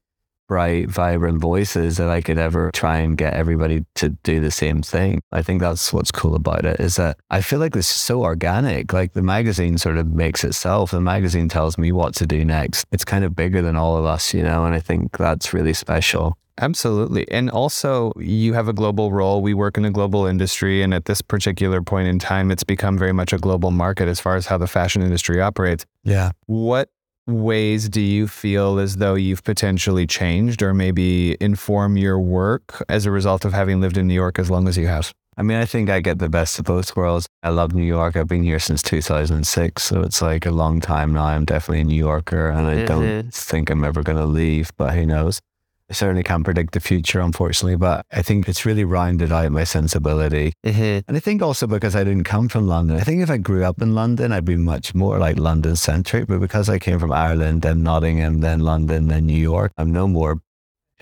bright, 0.48 0.90
vibrant 0.90 1.40
voices 1.40 1.98
that 1.98 2.10
I 2.10 2.22
could 2.22 2.38
ever 2.38 2.72
try 2.74 2.98
and 2.98 3.18
get 3.18 3.34
everybody 3.34 3.86
to 3.96 4.10
do 4.10 4.40
the 4.40 4.52
same 4.52 4.82
thing. 4.82 5.22
I 5.32 5.42
think 5.42 5.62
that's 5.62 5.92
what's 5.92 6.12
cool 6.12 6.36
about 6.36 6.66
it 6.66 6.80
is 6.80 6.96
that 6.96 7.18
I 7.30 7.42
feel 7.42 7.60
like 7.60 7.74
this 7.74 7.90
is 7.90 7.96
so 7.96 8.24
organic. 8.24 8.94
Like 8.94 9.14
the 9.14 9.22
magazine 9.22 9.78
sort 9.78 9.98
of 9.98 10.08
makes 10.08 10.44
itself. 10.44 10.92
The 10.92 11.02
magazine 11.02 11.50
tells 11.50 11.78
me 11.78 11.92
what 11.92 12.16
to 12.16 12.26
do 12.26 12.44
next. 12.46 12.86
It's 12.92 13.06
kind 13.06 13.24
of 13.24 13.36
bigger 13.36 13.62
than 13.62 13.76
all 13.76 13.98
of 13.98 14.06
us, 14.06 14.34
you 14.34 14.44
know, 14.44 14.66
and 14.66 14.74
I 14.74 14.80
think 14.80 15.18
that's 15.18 15.54
really 15.54 15.74
special. 15.74 16.38
Absolutely. 16.60 17.30
And 17.32 17.52
also, 17.52 18.14
you 18.18 18.54
have 18.54 18.68
a 18.68 18.74
global 18.74 19.12
role. 19.12 19.42
We 19.42 19.54
work 19.54 19.78
in 19.78 19.86
a 19.86 19.92
global 19.92 20.26
industry. 20.26 20.82
And 20.82 20.94
at 20.94 21.06
this 21.06 21.22
particular 21.22 21.82
point 21.84 22.08
in 22.08 22.18
time, 22.18 22.50
it's 22.50 22.64
become 22.64 22.98
very 22.98 23.14
much 23.14 23.32
a 23.32 23.38
global 23.38 23.70
market 23.70 24.08
as 24.08 24.20
far 24.20 24.36
as 24.36 24.48
how 24.48 24.58
the 24.58 24.68
fashion 24.68 25.04
industry 25.04 25.40
operates. 25.40 25.86
Yeah. 26.04 26.32
What 26.48 26.90
ways 27.28 27.90
do 27.90 28.02
you 28.02 28.28
feel 28.28 28.80
as 28.80 28.98
though 28.98 29.16
you've 29.16 29.44
potentially 29.44 30.08
changed 30.08 30.62
or 30.62 30.74
maybe 30.74 31.38
inform 31.42 31.98
your 31.98 32.20
work 32.20 32.84
as 32.90 33.06
a 33.06 33.12
result 33.12 33.46
of 33.46 33.54
having 33.54 33.82
lived 33.82 33.98
in 33.98 34.08
New 34.08 34.14
York 34.14 34.40
as 34.40 34.50
long 34.50 34.68
as 34.68 34.78
you 34.78 34.88
have? 34.88 35.14
I 35.40 35.44
mean, 35.44 35.58
I 35.58 35.66
think 35.66 35.90
I 35.90 36.00
get 36.00 36.18
the 36.18 36.30
best 36.30 36.58
of 36.58 36.66
both 36.66 36.96
worlds. 36.96 37.28
I 37.44 37.50
love 37.50 37.76
New 37.76 37.84
York. 37.84 38.16
I've 38.16 38.28
been 38.28 38.42
here 38.42 38.58
since 38.58 38.82
2006. 38.82 39.84
So 39.84 40.02
it's 40.02 40.20
like 40.20 40.48
a 40.48 40.52
long 40.52 40.82
time 40.82 41.14
now. 41.14 41.26
I'm 41.26 41.46
definitely 41.46 41.82
a 41.82 41.84
New 41.84 41.96
Yorker 41.96 42.50
and 42.50 42.66
I 42.66 42.86
don't 42.86 43.32
think 43.32 43.70
I'm 43.70 43.84
ever 43.84 44.02
going 44.02 44.18
to 44.18 44.26
leave, 44.26 44.72
but 44.78 44.96
who 44.96 45.06
knows? 45.06 45.40
I 45.90 45.94
certainly 45.94 46.24
can't 46.24 46.44
predict 46.44 46.74
the 46.74 46.82
future, 46.82 47.22
unfortunately, 47.22 47.78
but 47.78 48.06
I 48.12 48.22
think 48.22 48.50
it's 48.50 48.66
really 48.66 48.84
rounded 48.84 49.32
out 49.32 49.52
my 49.52 49.64
sensibility. 49.64 50.54
Mm-hmm. 50.66 51.08
And 51.08 51.16
I 51.16 51.20
think 51.20 51.42
also 51.42 51.66
because 51.66 51.96
I 51.96 52.04
didn't 52.04 52.26
come 52.26 52.50
from 52.50 52.68
London, 52.68 52.98
I 52.98 53.02
think 53.02 53.22
if 53.22 53.30
I 53.30 53.38
grew 53.38 53.64
up 53.64 53.82
in 53.82 53.96
London, 53.96 54.34
I'd 54.34 54.44
be 54.44 54.58
much 54.58 54.94
more 54.94 55.18
like 55.18 55.40
London 55.40 55.78
centric. 55.78 56.28
But 56.28 56.40
because 56.40 56.68
I 56.68 56.78
came 56.78 57.00
from 57.00 57.14
Ireland, 57.14 57.62
then 57.62 57.84
Nottingham, 57.84 58.42
then 58.42 58.60
London, 58.60 59.08
then 59.08 59.26
New 59.26 59.40
York, 59.40 59.72
I'm 59.78 59.92
no 59.94 60.08
more 60.08 60.42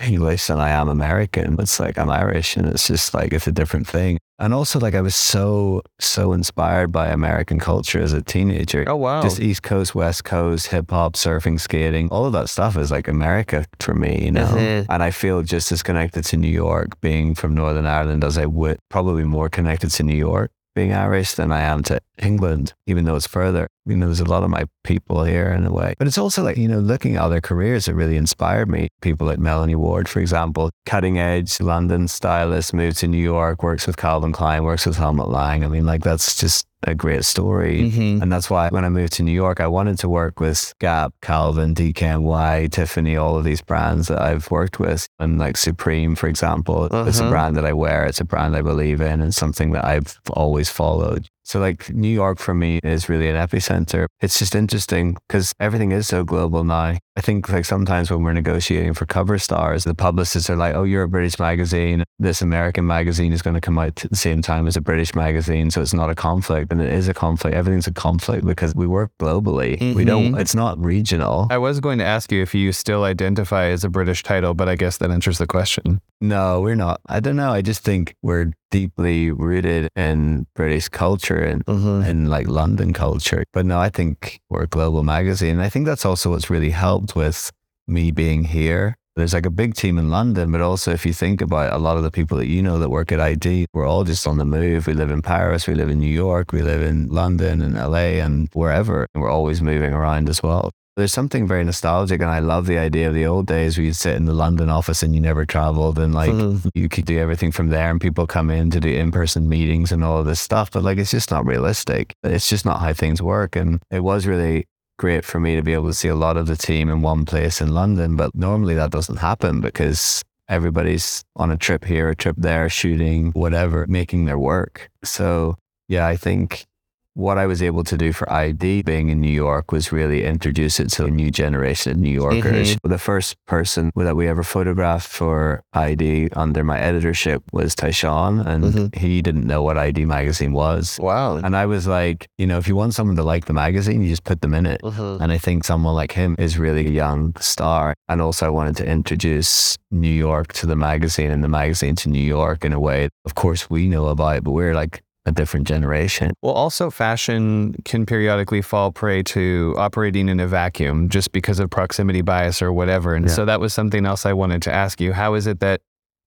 English 0.01 0.47
than 0.47 0.59
I 0.59 0.69
am 0.69 0.89
American. 0.89 1.55
It's 1.59 1.79
like 1.79 1.97
I'm 1.97 2.09
Irish 2.09 2.57
and 2.57 2.67
it's 2.67 2.87
just 2.87 3.13
like 3.13 3.33
it's 3.33 3.47
a 3.47 3.51
different 3.51 3.87
thing. 3.87 4.17
And 4.37 4.53
also 4.53 4.79
like 4.79 4.95
I 4.95 5.01
was 5.01 5.15
so, 5.15 5.81
so 5.99 6.33
inspired 6.33 6.91
by 6.91 7.07
American 7.07 7.57
culture 7.57 8.01
as 8.01 8.11
a 8.11 8.21
teenager. 8.21 8.83
Oh, 8.87 8.97
wow. 8.97 9.21
Just 9.21 9.39
East 9.39 9.63
Coast, 9.63 9.95
West 9.95 10.25
Coast, 10.25 10.67
hip 10.67 10.89
hop, 10.91 11.13
surfing, 11.13 11.59
skating, 11.59 12.09
all 12.09 12.25
of 12.25 12.33
that 12.33 12.49
stuff 12.49 12.75
is 12.75 12.91
like 12.91 13.07
America 13.07 13.65
for 13.79 13.93
me, 13.95 14.25
you 14.25 14.31
know? 14.31 14.85
And 14.89 15.01
I 15.01 15.11
feel 15.11 15.41
just 15.41 15.71
as 15.71 15.81
connected 15.81 16.25
to 16.25 16.37
New 16.37 16.49
York 16.49 16.99
being 16.99 17.33
from 17.33 17.55
Northern 17.55 17.85
Ireland 17.85 18.25
as 18.25 18.37
I 18.37 18.45
would 18.45 18.77
probably 18.89 19.23
more 19.23 19.47
connected 19.47 19.91
to 19.91 20.03
New 20.03 20.17
York 20.17 20.51
being 20.75 20.93
Irish 20.93 21.33
than 21.33 21.51
I 21.51 21.61
am 21.61 21.81
to 21.83 21.99
England, 22.21 22.73
even 22.85 23.05
though 23.05 23.15
it's 23.15 23.25
further. 23.25 23.67
You 23.85 23.95
know, 23.95 24.07
there's 24.07 24.19
a 24.19 24.25
lot 24.25 24.43
of 24.43 24.49
my 24.49 24.65
people 24.83 25.23
here 25.23 25.49
in 25.49 25.65
a 25.65 25.71
way. 25.71 25.95
But 25.97 26.07
it's 26.07 26.17
also 26.17 26.43
like, 26.43 26.57
you 26.57 26.67
know, 26.67 26.79
looking 26.79 27.15
at 27.15 27.21
other 27.21 27.41
careers 27.41 27.85
that 27.85 27.95
really 27.95 28.17
inspired 28.17 28.69
me. 28.69 28.89
People 29.01 29.27
like 29.27 29.39
Melanie 29.39 29.75
Ward, 29.75 30.09
for 30.09 30.19
example, 30.19 30.69
cutting 30.85 31.17
edge 31.17 31.59
London 31.61 32.07
stylist, 32.07 32.73
moved 32.73 32.97
to 32.97 33.07
New 33.07 33.17
York, 33.17 33.63
works 33.63 33.87
with 33.87 33.97
Calvin 33.97 34.33
Klein, 34.33 34.63
works 34.63 34.85
with 34.85 34.97
Helmut 34.97 35.29
Lang. 35.29 35.63
I 35.63 35.67
mean, 35.67 35.85
like 35.85 36.03
that's 36.03 36.35
just 36.35 36.67
a 36.85 36.95
great 36.95 37.25
story. 37.25 37.91
Mhm. 37.91 38.21
And 38.21 38.31
that's 38.31 38.49
why 38.49 38.69
when 38.69 38.85
I 38.85 38.89
moved 38.89 39.13
to 39.13 39.23
New 39.23 39.31
York, 39.31 39.59
I 39.59 39.67
wanted 39.67 39.97
to 39.99 40.07
work 40.09 40.39
with 40.39 40.73
Gap, 40.79 41.13
Calvin, 41.21 41.73
DKNY, 41.73 42.67
Tiffany, 42.71 43.17
all 43.17 43.37
of 43.37 43.43
these 43.43 43.61
brands 43.61 44.07
that 44.07 44.21
I've 44.21 44.49
worked 44.51 44.79
with. 44.79 45.07
And 45.19 45.37
like 45.39 45.57
Supreme, 45.57 46.15
for 46.15 46.27
example, 46.27 46.85
it's 46.85 47.19
a 47.19 47.23
Uh-huh. 47.23 47.29
brand 47.31 47.57
that 47.57 47.65
I 47.65 47.73
wear. 47.73 48.05
It's 48.05 48.21
a 48.21 48.25
brand 48.25 48.55
I 48.55 48.61
believe 48.61 49.01
in 49.01 49.19
and 49.21 49.33
something 49.33 49.71
that 49.71 49.83
I've 49.83 50.19
always 50.31 50.69
followed. 50.69 51.27
So, 51.45 51.59
like, 51.59 51.91
New 51.91 52.09
York 52.09 52.39
for 52.39 52.55
me 52.55 52.79
is 52.83 53.07
really 53.07 53.29
an 53.29 53.35
epicenter. 53.35 54.07
It's 54.19 54.39
just 54.39 54.55
interesting 54.55 55.15
because 55.27 55.53
everything 55.59 55.91
is 55.91 56.07
so 56.07 56.23
global 56.23 56.63
now. 56.63 56.97
I 57.17 57.21
think, 57.21 57.47
like, 57.49 57.65
sometimes 57.65 58.09
when 58.09 58.23
we're 58.23 58.33
negotiating 58.33 58.95
for 58.95 59.05
cover 59.05 59.37
stars, 59.37 59.83
the 59.83 59.93
publicists 59.93 60.49
are 60.49 60.55
like, 60.55 60.73
oh, 60.73 60.83
you're 60.83 61.03
a 61.03 61.07
British 61.07 61.37
magazine. 61.37 62.03
This 62.17 62.41
American 62.41 62.87
magazine 62.87 63.31
is 63.31 63.43
going 63.43 63.53
to 63.53 63.61
come 63.61 63.77
out 63.77 64.03
at 64.03 64.09
the 64.09 64.17
same 64.17 64.41
time 64.41 64.65
as 64.65 64.75
a 64.75 64.81
British 64.81 65.13
magazine. 65.13 65.69
So 65.69 65.81
it's 65.81 65.93
not 65.93 66.09
a 66.09 66.15
conflict. 66.15 66.71
And 66.71 66.81
it 66.81 66.91
is 66.91 67.07
a 67.07 67.13
conflict. 67.13 67.55
Everything's 67.55 67.87
a 67.87 67.93
conflict 67.93 68.43
because 68.43 68.73
we 68.73 68.87
work 68.87 69.11
globally. 69.21 69.77
Mm-hmm. 69.77 69.93
We 69.95 70.03
don't, 70.03 70.31
mm-hmm. 70.31 70.39
it's 70.39 70.55
not 70.55 70.83
regional. 70.83 71.47
I 71.51 71.59
was 71.59 71.79
going 71.79 71.99
to 71.99 72.05
ask 72.05 72.31
you 72.31 72.41
if 72.41 72.55
you 72.55 72.71
still 72.71 73.03
identify 73.03 73.67
as 73.67 73.83
a 73.83 73.89
British 73.89 74.23
title, 74.23 74.55
but 74.55 74.67
I 74.67 74.75
guess 74.75 74.97
that 74.97 75.11
answers 75.11 75.37
the 75.37 75.47
question. 75.47 76.01
No, 76.27 76.59
we're 76.59 76.75
not. 76.75 77.01
I 77.07 77.19
don't 77.19 77.35
know. 77.35 77.51
I 77.51 77.61
just 77.61 77.83
think 77.83 78.15
we're 78.23 78.51
deeply 78.71 79.29
rooted 79.29 79.89
in 79.95 80.47
British 80.55 80.89
culture 80.89 81.37
and 81.37 81.63
mm-hmm. 81.65 82.09
in 82.09 82.25
like 82.29 82.47
London 82.47 82.93
culture. 82.93 83.43
But 83.53 83.67
no, 83.67 83.79
I 83.79 83.89
think 83.89 84.39
we're 84.49 84.63
a 84.63 84.67
global 84.67 85.03
magazine. 85.03 85.59
I 85.59 85.69
think 85.69 85.85
that's 85.85 86.03
also 86.03 86.31
what's 86.31 86.49
really 86.49 86.71
helped 86.71 87.15
with 87.15 87.51
me 87.87 88.09
being 88.09 88.45
here. 88.45 88.95
There's 89.15 89.33
like 89.33 89.45
a 89.45 89.51
big 89.51 89.75
team 89.75 89.99
in 89.99 90.09
London, 90.09 90.51
but 90.51 90.61
also 90.61 90.91
if 90.91 91.05
you 91.05 91.13
think 91.13 91.41
about 91.41 91.71
a 91.71 91.77
lot 91.77 91.95
of 91.95 92.03
the 92.03 92.11
people 92.11 92.37
that 92.37 92.47
you 92.47 92.61
know 92.61 92.79
that 92.79 92.89
work 92.89 93.11
at 93.11 93.21
ID, 93.21 93.67
we're 93.73 93.87
all 93.87 94.03
just 94.03 94.27
on 94.27 94.37
the 94.37 94.45
move. 94.45 94.87
We 94.87 94.93
live 94.93 95.11
in 95.11 95.21
Paris, 95.21 95.67
we 95.67 95.75
live 95.75 95.89
in 95.89 95.99
New 95.99 96.11
York, 96.11 96.51
we 96.51 96.63
live 96.63 96.81
in 96.81 97.07
London 97.07 97.61
and 97.61 97.75
LA 97.75 98.19
and 98.25 98.49
wherever. 98.53 99.07
And 99.13 99.21
we're 99.21 99.29
always 99.29 99.61
moving 99.61 99.93
around 99.93 100.27
as 100.27 100.41
well. 100.41 100.71
There's 100.95 101.11
something 101.11 101.45
very 101.45 101.63
nostalgic, 101.65 102.21
and 102.21 102.31
I 102.31 102.39
love 102.39 102.67
the 102.67 102.77
idea 102.77 103.09
of 103.09 103.13
the 103.13 103.25
old 103.25 103.47
days 103.47 103.77
where 103.77 103.85
you'd 103.85 103.97
sit 103.97 104.15
in 104.15 104.23
the 104.23 104.33
London 104.33 104.69
office 104.69 105.03
and 105.03 105.13
you 105.13 105.19
never 105.19 105.45
traveled, 105.45 105.99
and 105.99 106.13
like 106.13 106.31
mm-hmm. 106.31 106.69
you 106.73 106.87
could 106.87 107.05
do 107.05 107.19
everything 107.19 107.51
from 107.51 107.67
there, 107.67 107.91
and 107.91 107.99
people 107.99 108.25
come 108.25 108.49
in 108.49 108.71
to 108.71 108.79
do 108.79 108.89
in 108.89 109.11
person 109.11 109.49
meetings 109.49 109.91
and 109.91 110.05
all 110.05 110.19
of 110.19 110.25
this 110.25 110.39
stuff. 110.39 110.71
But 110.71 110.83
like, 110.83 110.97
it's 110.97 111.11
just 111.11 111.31
not 111.31 111.45
realistic. 111.45 112.13
It's 112.23 112.47
just 112.47 112.65
not 112.65 112.79
how 112.79 112.93
things 112.93 113.21
work. 113.21 113.57
And 113.57 113.81
it 113.91 114.01
was 114.01 114.25
really 114.25 114.67
great 114.97 115.25
for 115.25 115.39
me 115.39 115.57
to 115.57 115.61
be 115.61 115.73
able 115.73 115.87
to 115.87 115.93
see 115.93 116.07
a 116.07 116.15
lot 116.15 116.37
of 116.37 116.47
the 116.47 116.55
team 116.55 116.89
in 116.89 117.01
one 117.01 117.25
place 117.25 117.59
in 117.59 117.73
London, 117.73 118.15
but 118.15 118.33
normally 118.33 118.75
that 118.75 118.91
doesn't 118.91 119.17
happen 119.17 119.59
because 119.59 120.23
everybody's 120.47 121.23
on 121.35 121.51
a 121.51 121.57
trip 121.57 121.83
here, 121.83 122.09
a 122.09 122.15
trip 122.15 122.35
there, 122.37 122.69
shooting, 122.69 123.31
whatever, 123.31 123.85
making 123.87 124.25
their 124.25 124.39
work. 124.39 124.89
So, 125.03 125.57
yeah, 125.89 126.07
I 126.07 126.15
think 126.15 126.65
what 127.15 127.37
I 127.37 127.45
was 127.45 127.63
able 127.63 127.83
to 127.85 127.97
do 127.97 128.11
for 128.11 128.31
ID 128.31 128.83
being 128.83 129.07
in 129.09 129.21
New 129.21 129.31
York 129.31 129.71
was 129.71 129.91
really 129.91 130.25
introduce 130.25 130.79
it 130.81 130.89
to 130.91 131.05
a 131.05 131.09
new 131.09 131.31
generation 131.31 131.93
of 131.93 131.97
New 131.97 132.09
Yorkers. 132.09 132.75
Mm-hmm. 132.75 132.89
The 132.89 132.97
first 132.97 133.37
person 133.47 133.91
that 133.95 134.15
we 134.17 134.27
ever 134.27 134.43
photographed 134.43 135.07
for 135.07 135.63
ID 135.73 136.29
under 136.33 136.63
my 136.63 136.77
editorship 136.77 137.41
was 137.53 137.73
Tyshawn, 137.73 138.45
and 138.45 138.63
mm-hmm. 138.65 138.99
he 138.99 139.21
didn't 139.21 139.47
know 139.47 139.63
what 139.63 139.77
ID 139.77 140.05
magazine 140.05 140.51
was. 140.51 140.99
Wow. 141.01 141.37
And 141.37 141.55
I 141.55 141.65
was 141.65 141.87
like, 141.87 142.27
you 142.37 142.45
know, 142.45 142.57
if 142.57 142.67
you 142.67 142.75
want 142.75 142.93
someone 142.93 143.15
to 143.15 143.23
like 143.23 143.45
the 143.45 143.53
magazine, 143.53 144.01
you 144.01 144.09
just 144.09 144.25
put 144.25 144.41
them 144.41 144.53
in 144.53 144.65
it. 144.65 144.81
Mm-hmm. 144.81 145.23
And 145.23 145.31
I 145.31 145.37
think 145.37 145.63
someone 145.63 145.95
like 145.95 146.11
him 146.11 146.35
is 146.37 146.57
really 146.57 146.85
a 146.85 146.91
young 146.91 147.33
star. 147.39 147.95
And 148.09 148.21
also, 148.21 148.45
I 148.45 148.49
wanted 148.49 148.75
to 148.77 148.85
introduce 148.85 149.77
New 149.89 150.09
York 150.09 150.51
to 150.53 150.65
the 150.65 150.75
magazine 150.75 151.31
and 151.31 151.41
the 151.41 151.47
magazine 151.47 151.95
to 151.95 152.09
New 152.09 152.19
York 152.19 152.65
in 152.65 152.73
a 152.73 152.79
way, 152.79 153.07
of 153.23 153.35
course, 153.35 153.69
we 153.69 153.87
know 153.87 154.07
about, 154.07 154.37
it, 154.37 154.43
but 154.43 154.51
we're 154.51 154.75
like 154.75 155.01
a 155.25 155.31
different 155.31 155.67
generation. 155.67 156.31
Well, 156.41 156.53
also, 156.53 156.89
fashion 156.89 157.75
can 157.85 158.05
periodically 158.05 158.61
fall 158.61 158.91
prey 158.91 159.23
to 159.23 159.73
operating 159.77 160.29
in 160.29 160.39
a 160.39 160.47
vacuum 160.47 161.09
just 161.09 161.31
because 161.31 161.59
of 161.59 161.69
proximity 161.69 162.21
bias 162.21 162.61
or 162.61 162.71
whatever. 162.71 163.15
And 163.15 163.27
yeah. 163.27 163.33
so 163.33 163.45
that 163.45 163.59
was 163.59 163.73
something 163.73 164.05
else 164.05 164.25
I 164.25 164.33
wanted 164.33 164.61
to 164.63 164.73
ask 164.73 165.01
you. 165.01 165.13
How 165.13 165.33
is 165.33 165.47
it 165.47 165.59
that 165.59 165.81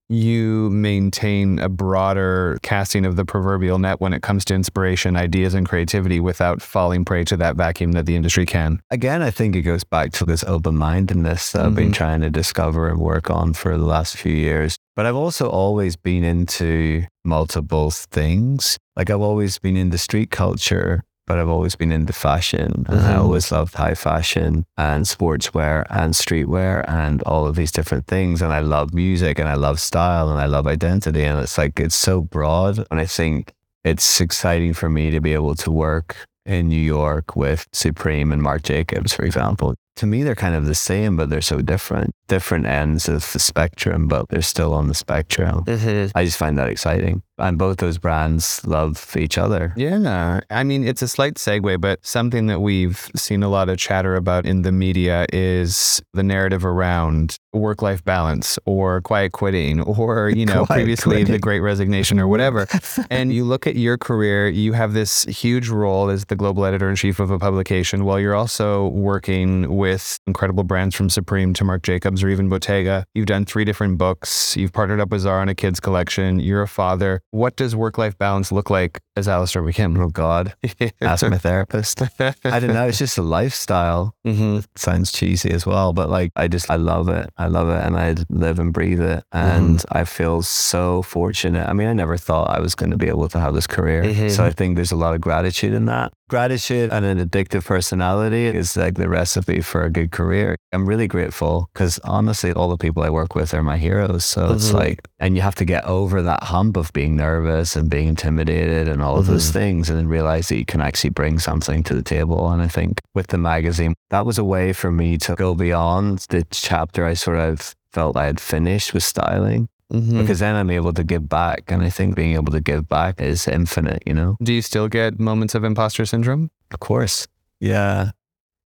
you 0.09 0.71
maintain 0.71 1.59
a 1.59 1.69
broader 1.69 2.59
casting 2.63 3.05
of 3.05 3.17
the 3.17 3.25
proverbial 3.25 3.79
net 3.79 4.01
when 4.01 4.15
it 4.15 4.23
comes 4.23 4.45
to 4.47 4.55
inspiration, 4.55 5.17
ideas, 5.17 5.53
and 5.53 5.69
creativity 5.69 6.19
without 6.19 6.63
falling 6.63 7.05
prey 7.05 7.25
to 7.25 7.37
that 7.37 7.57
vacuum 7.57 7.93
that 7.93 8.07
the 8.07 8.17
industry 8.17 8.47
can? 8.47 8.81
Again, 8.91 9.21
I 9.21 9.31
think 9.31 9.55
it 9.55 9.63
goes 9.63 9.85
back 9.85 10.13
to 10.13 10.25
this 10.25 10.43
open 10.45 10.77
mindedness 10.77 11.53
that 11.53 11.59
mm-hmm. 11.59 11.69
I've 11.69 11.75
been 11.75 11.85
mm-hmm. 11.87 11.93
trying 11.93 12.21
to 12.23 12.31
discover 12.31 12.89
and 12.89 12.99
work 12.99 13.31
on 13.31 13.53
for 13.53 13.77
the 13.77 13.85
last 13.85 14.17
few 14.17 14.33
years. 14.33 14.79
But 14.99 15.07
I've 15.07 15.15
also 15.15 15.49
always 15.49 15.95
been 15.95 16.25
into 16.25 17.05
multiple 17.25 17.93
things. 17.93 18.77
Like 18.97 19.11
I've 19.11 19.21
always 19.21 19.57
been 19.61 19.77
into 19.77 19.97
street 19.97 20.33
culture 20.33 21.05
but 21.29 21.39
I've 21.39 21.49
always 21.49 21.77
been 21.77 21.93
into 21.93 22.13
fashion 22.13 22.73
and 22.73 22.87
mm-hmm. 22.87 23.07
I 23.07 23.17
always 23.17 23.53
loved 23.53 23.75
high 23.75 23.95
fashion 23.95 24.65
and 24.79 25.05
sportswear 25.05 25.85
and 25.91 26.15
streetwear 26.15 26.89
and 26.89 27.23
all 27.25 27.47
of 27.47 27.55
these 27.55 27.71
different 27.71 28.07
things. 28.07 28.41
And 28.41 28.51
I 28.51 28.61
love 28.61 28.95
music 28.95 29.39
and 29.39 29.47
I 29.47 29.55
love 29.55 29.79
style 29.79 30.31
and 30.31 30.41
I 30.41 30.47
love 30.47 30.67
identity. 30.67 31.23
And 31.23 31.39
it's 31.39 31.59
like, 31.59 31.79
it's 31.79 31.95
so 31.95 32.23
broad. 32.23 32.85
And 32.91 32.99
I 32.99 33.05
think 33.05 33.53
it's 33.85 34.23
exciting 34.23 34.73
for 34.73 34.89
me 34.89 35.11
to 35.11 35.21
be 35.21 35.35
able 35.35 35.55
to 35.57 35.71
work 35.71 36.17
in 36.47 36.69
New 36.69 36.81
York 36.81 37.37
with 37.37 37.69
Supreme 37.75 38.33
and 38.33 38.43
Marc 38.43 38.63
Jacobs, 38.63 39.13
for 39.13 39.25
example. 39.25 39.75
To 39.99 40.07
me, 40.07 40.23
they're 40.23 40.35
kind 40.35 40.55
of 40.55 40.67
the 40.67 40.75
same, 40.75 41.17
but 41.17 41.29
they're 41.29 41.41
so 41.41 41.61
different. 41.61 42.15
Different 42.29 42.67
ends 42.67 43.09
of 43.09 43.33
the 43.33 43.39
spectrum, 43.39 44.07
but 44.07 44.29
they're 44.29 44.43
still 44.43 44.73
on 44.73 44.89
the 44.89 44.95
spectrum. 44.95 45.65
Mm-hmm. 45.65 46.17
I 46.17 46.25
just 46.25 46.39
find 46.39 46.57
that 46.59 46.69
exciting 46.69 47.23
and 47.38 47.59
both 47.59 47.79
those 47.79 47.98
brands 47.98 48.66
love 48.66 49.16
each 49.16 49.38
other. 49.38 49.72
Yeah. 49.77 50.40
I 50.51 50.64
mean, 50.64 50.87
it's 50.87 51.03
a 51.03 51.09
slight 51.09 51.35
segue, 51.35 51.81
but 51.81 52.05
something 52.05 52.46
that 52.46 52.61
we've 52.61 53.11
seen 53.14 53.42
a 53.42 53.48
lot 53.48 53.68
of 53.68 53.79
chatter 53.79 54.16
about 54.16 54.46
in 54.46 54.62
the 54.62 54.72
media 54.72 55.27
is 55.33 56.03
the 56.12 56.22
narrative 56.22 56.64
around 56.64 57.37
work 57.53 57.83
life 57.83 58.05
balance 58.05 58.59
or 58.66 59.01
quiet 59.01 59.33
quitting 59.33 59.81
or, 59.81 60.29
you 60.37 60.46
know, 60.46 60.66
previously 60.66 61.16
quitting. 61.16 61.33
the 61.33 61.38
great 61.38 61.61
resignation 61.61 62.18
or 62.18 62.29
whatever. 62.29 62.66
and 63.11 63.33
you 63.33 63.44
look 63.44 63.66
at 63.66 63.77
your 63.77 63.96
career, 63.96 64.48
you 64.48 64.72
have 64.72 64.92
this 64.92 65.24
huge 65.24 65.68
role 65.68 66.11
as 66.11 66.27
the 66.27 66.37
global 66.37 66.64
editor 66.64 66.88
in 66.88 66.96
chief 66.96 67.20
of 67.20 67.31
a 67.31 67.38
publication 67.38 68.05
while 68.05 68.20
you're 68.20 68.35
also 68.35 68.88
working 68.88 69.77
with 69.77 70.18
incredible 70.27 70.64
brands 70.64 70.94
from 70.94 71.09
Supreme 71.09 71.55
to 71.55 71.64
Marc 71.64 71.83
Jacobs 71.83 72.22
or 72.22 72.29
even 72.29 72.48
Bottega. 72.48 73.05
You've 73.14 73.27
done 73.27 73.44
three 73.44 73.64
different 73.64 73.98
books. 73.98 74.57
You've 74.57 74.72
partnered 74.72 75.01
up 75.01 75.11
with 75.11 75.22
Zara 75.22 75.40
on 75.40 75.48
a 75.48 75.55
kids 75.55 75.81
collection. 75.81 76.40
You're 76.40 76.62
a 76.62 76.68
father. 76.68 77.20
What 77.31 77.57
does 77.57 77.77
work 77.77 77.99
life 77.99 78.17
balance 78.17 78.51
look 78.51 78.71
like 78.71 79.01
as 79.19 79.29
Alastair 79.29 79.63
McKimm? 79.63 79.99
Oh, 79.99 80.09
God. 80.09 80.55
Ask 81.01 81.29
my 81.29 81.39
therapist. 81.39 82.03
I 82.21 82.61
don't 82.61 82.75
know. 82.75 82.87
It's 82.87 82.99
just 82.99 83.19
a 83.19 83.23
lifestyle. 83.23 84.15
Mm-hmm. 84.27 84.61
sounds 84.77 85.13
cheesy 85.13 85.51
as 85.51 85.67
well, 85.67 85.93
but 85.93 86.11
like, 86.11 86.33
I 86.37 86.49
just, 86.49 86.71
I 86.71 86.77
love 86.77 87.09
it. 87.09 87.31
I 87.37 87.47
love 87.47 87.69
it. 87.69 87.85
And 87.85 87.97
I 87.97 88.15
live 88.29 88.59
and 88.59 88.73
breathe 88.73 89.01
it. 89.01 89.25
And 89.33 89.79
mm-hmm. 89.79 89.99
I 89.99 90.05
feel 90.05 90.43
so 90.43 91.03
fortunate. 91.03 91.69
I 91.69 91.73
mean, 91.73 91.89
I 91.89 91.93
never 91.93 92.17
thought 92.17 92.51
I 92.51 92.61
was 92.61 92.75
going 92.75 92.91
to 92.91 92.97
be 92.97 93.09
able 93.09 93.29
to 93.29 93.41
have 93.41 93.55
this 93.55 93.67
career. 93.67 94.03
Mm-hmm. 94.03 94.29
So 94.29 94.45
I 94.45 94.51
think 94.51 94.77
there's 94.77 94.93
a 94.93 94.97
lot 94.97 95.15
of 95.15 95.21
gratitude 95.21 95.73
in 95.73 95.87
that. 95.87 96.13
Gratitude 96.29 96.91
and 96.93 97.07
an 97.07 97.27
addictive 97.27 97.65
personality 97.65 98.47
is 98.47 98.77
like 98.77 98.97
the 98.97 99.09
recipe 99.09 99.63
for 99.63 99.85
a 99.85 99.91
good 99.91 100.11
career. 100.11 100.57
I'm 100.73 100.87
really 100.87 101.09
grateful 101.09 101.71
because 101.73 101.99
honestly, 102.01 102.53
all 102.53 102.69
the 102.69 102.77
people 102.77 103.03
I 103.03 103.11
work 103.11 103.35
with 103.35 103.55
are 103.55 103.63
my 103.63 103.79
heroes. 103.79 104.27
So 104.27 104.53
it's 104.53 104.69
mm-hmm. 104.69 104.77
like, 104.77 105.09
and 105.19 105.37
you 105.37 105.43
have 105.43 105.55
to 105.57 105.65
get 105.65 105.85
over 105.85 106.21
that 106.23 106.43
hump 106.45 106.77
of 106.77 106.93
being 106.93 107.17
nervous 107.17 107.77
and 107.77 107.89
being 107.89 108.09
intimidated 108.09 108.89
and 108.89 109.03
all 109.03 109.08
of 109.16 109.25
mm-hmm. 109.25 109.33
those 109.33 109.51
things 109.51 109.88
and 109.88 109.99
then 109.99 110.09
realize 110.09 110.49
that 110.49 110.57
you 110.57 110.64
can 110.64 110.81
actually 110.81 111.11
bring 111.11 111.38
something 111.38 111.83
to 111.85 111.94
the 111.94 112.03
table. 112.03 112.51
And 112.51 112.62
I 112.62 112.68
think 112.68 113.01
with 113.14 113.29
the 113.29 113.38
magazine, 113.38 113.94
that 114.11 114.27
was 114.27 114.38
a 114.38 114.44
way 114.44 114.73
for 114.73 114.90
me 114.90 115.18
to 115.18 115.35
go 115.35 115.55
beyond 115.55 116.27
the 116.31 116.47
chapter 116.51 117.05
I 117.05 117.14
sort 117.14 117.38
of 117.38 117.75
felt 117.92 118.16
I 118.16 118.27
had 118.27 118.40
finished 118.40 118.92
with 118.92 119.03
styling. 119.03 119.68
Mm-hmm. 119.92 120.21
Because 120.21 120.40
then 120.40 120.55
I'm 120.55 120.68
able 120.68 120.92
to 120.92 121.03
give 121.03 121.31
back. 121.31 121.64
And 121.68 121.83
I 121.83 121.88
think 121.88 122.14
being 122.14 122.35
able 122.35 122.53
to 122.53 122.61
give 122.61 122.88
back 122.88 123.23
is 123.23 123.49
infinite, 123.49 124.03
you 124.05 124.12
know? 124.12 124.37
Do 124.42 124.53
you 124.53 124.61
still 124.61 124.87
get 124.87 125.18
moments 125.18 125.55
of 125.55 125.64
imposter 125.64 126.05
syndrome? 126.05 126.51
Of 126.71 126.81
course. 126.81 127.27
Yeah. 127.59 128.11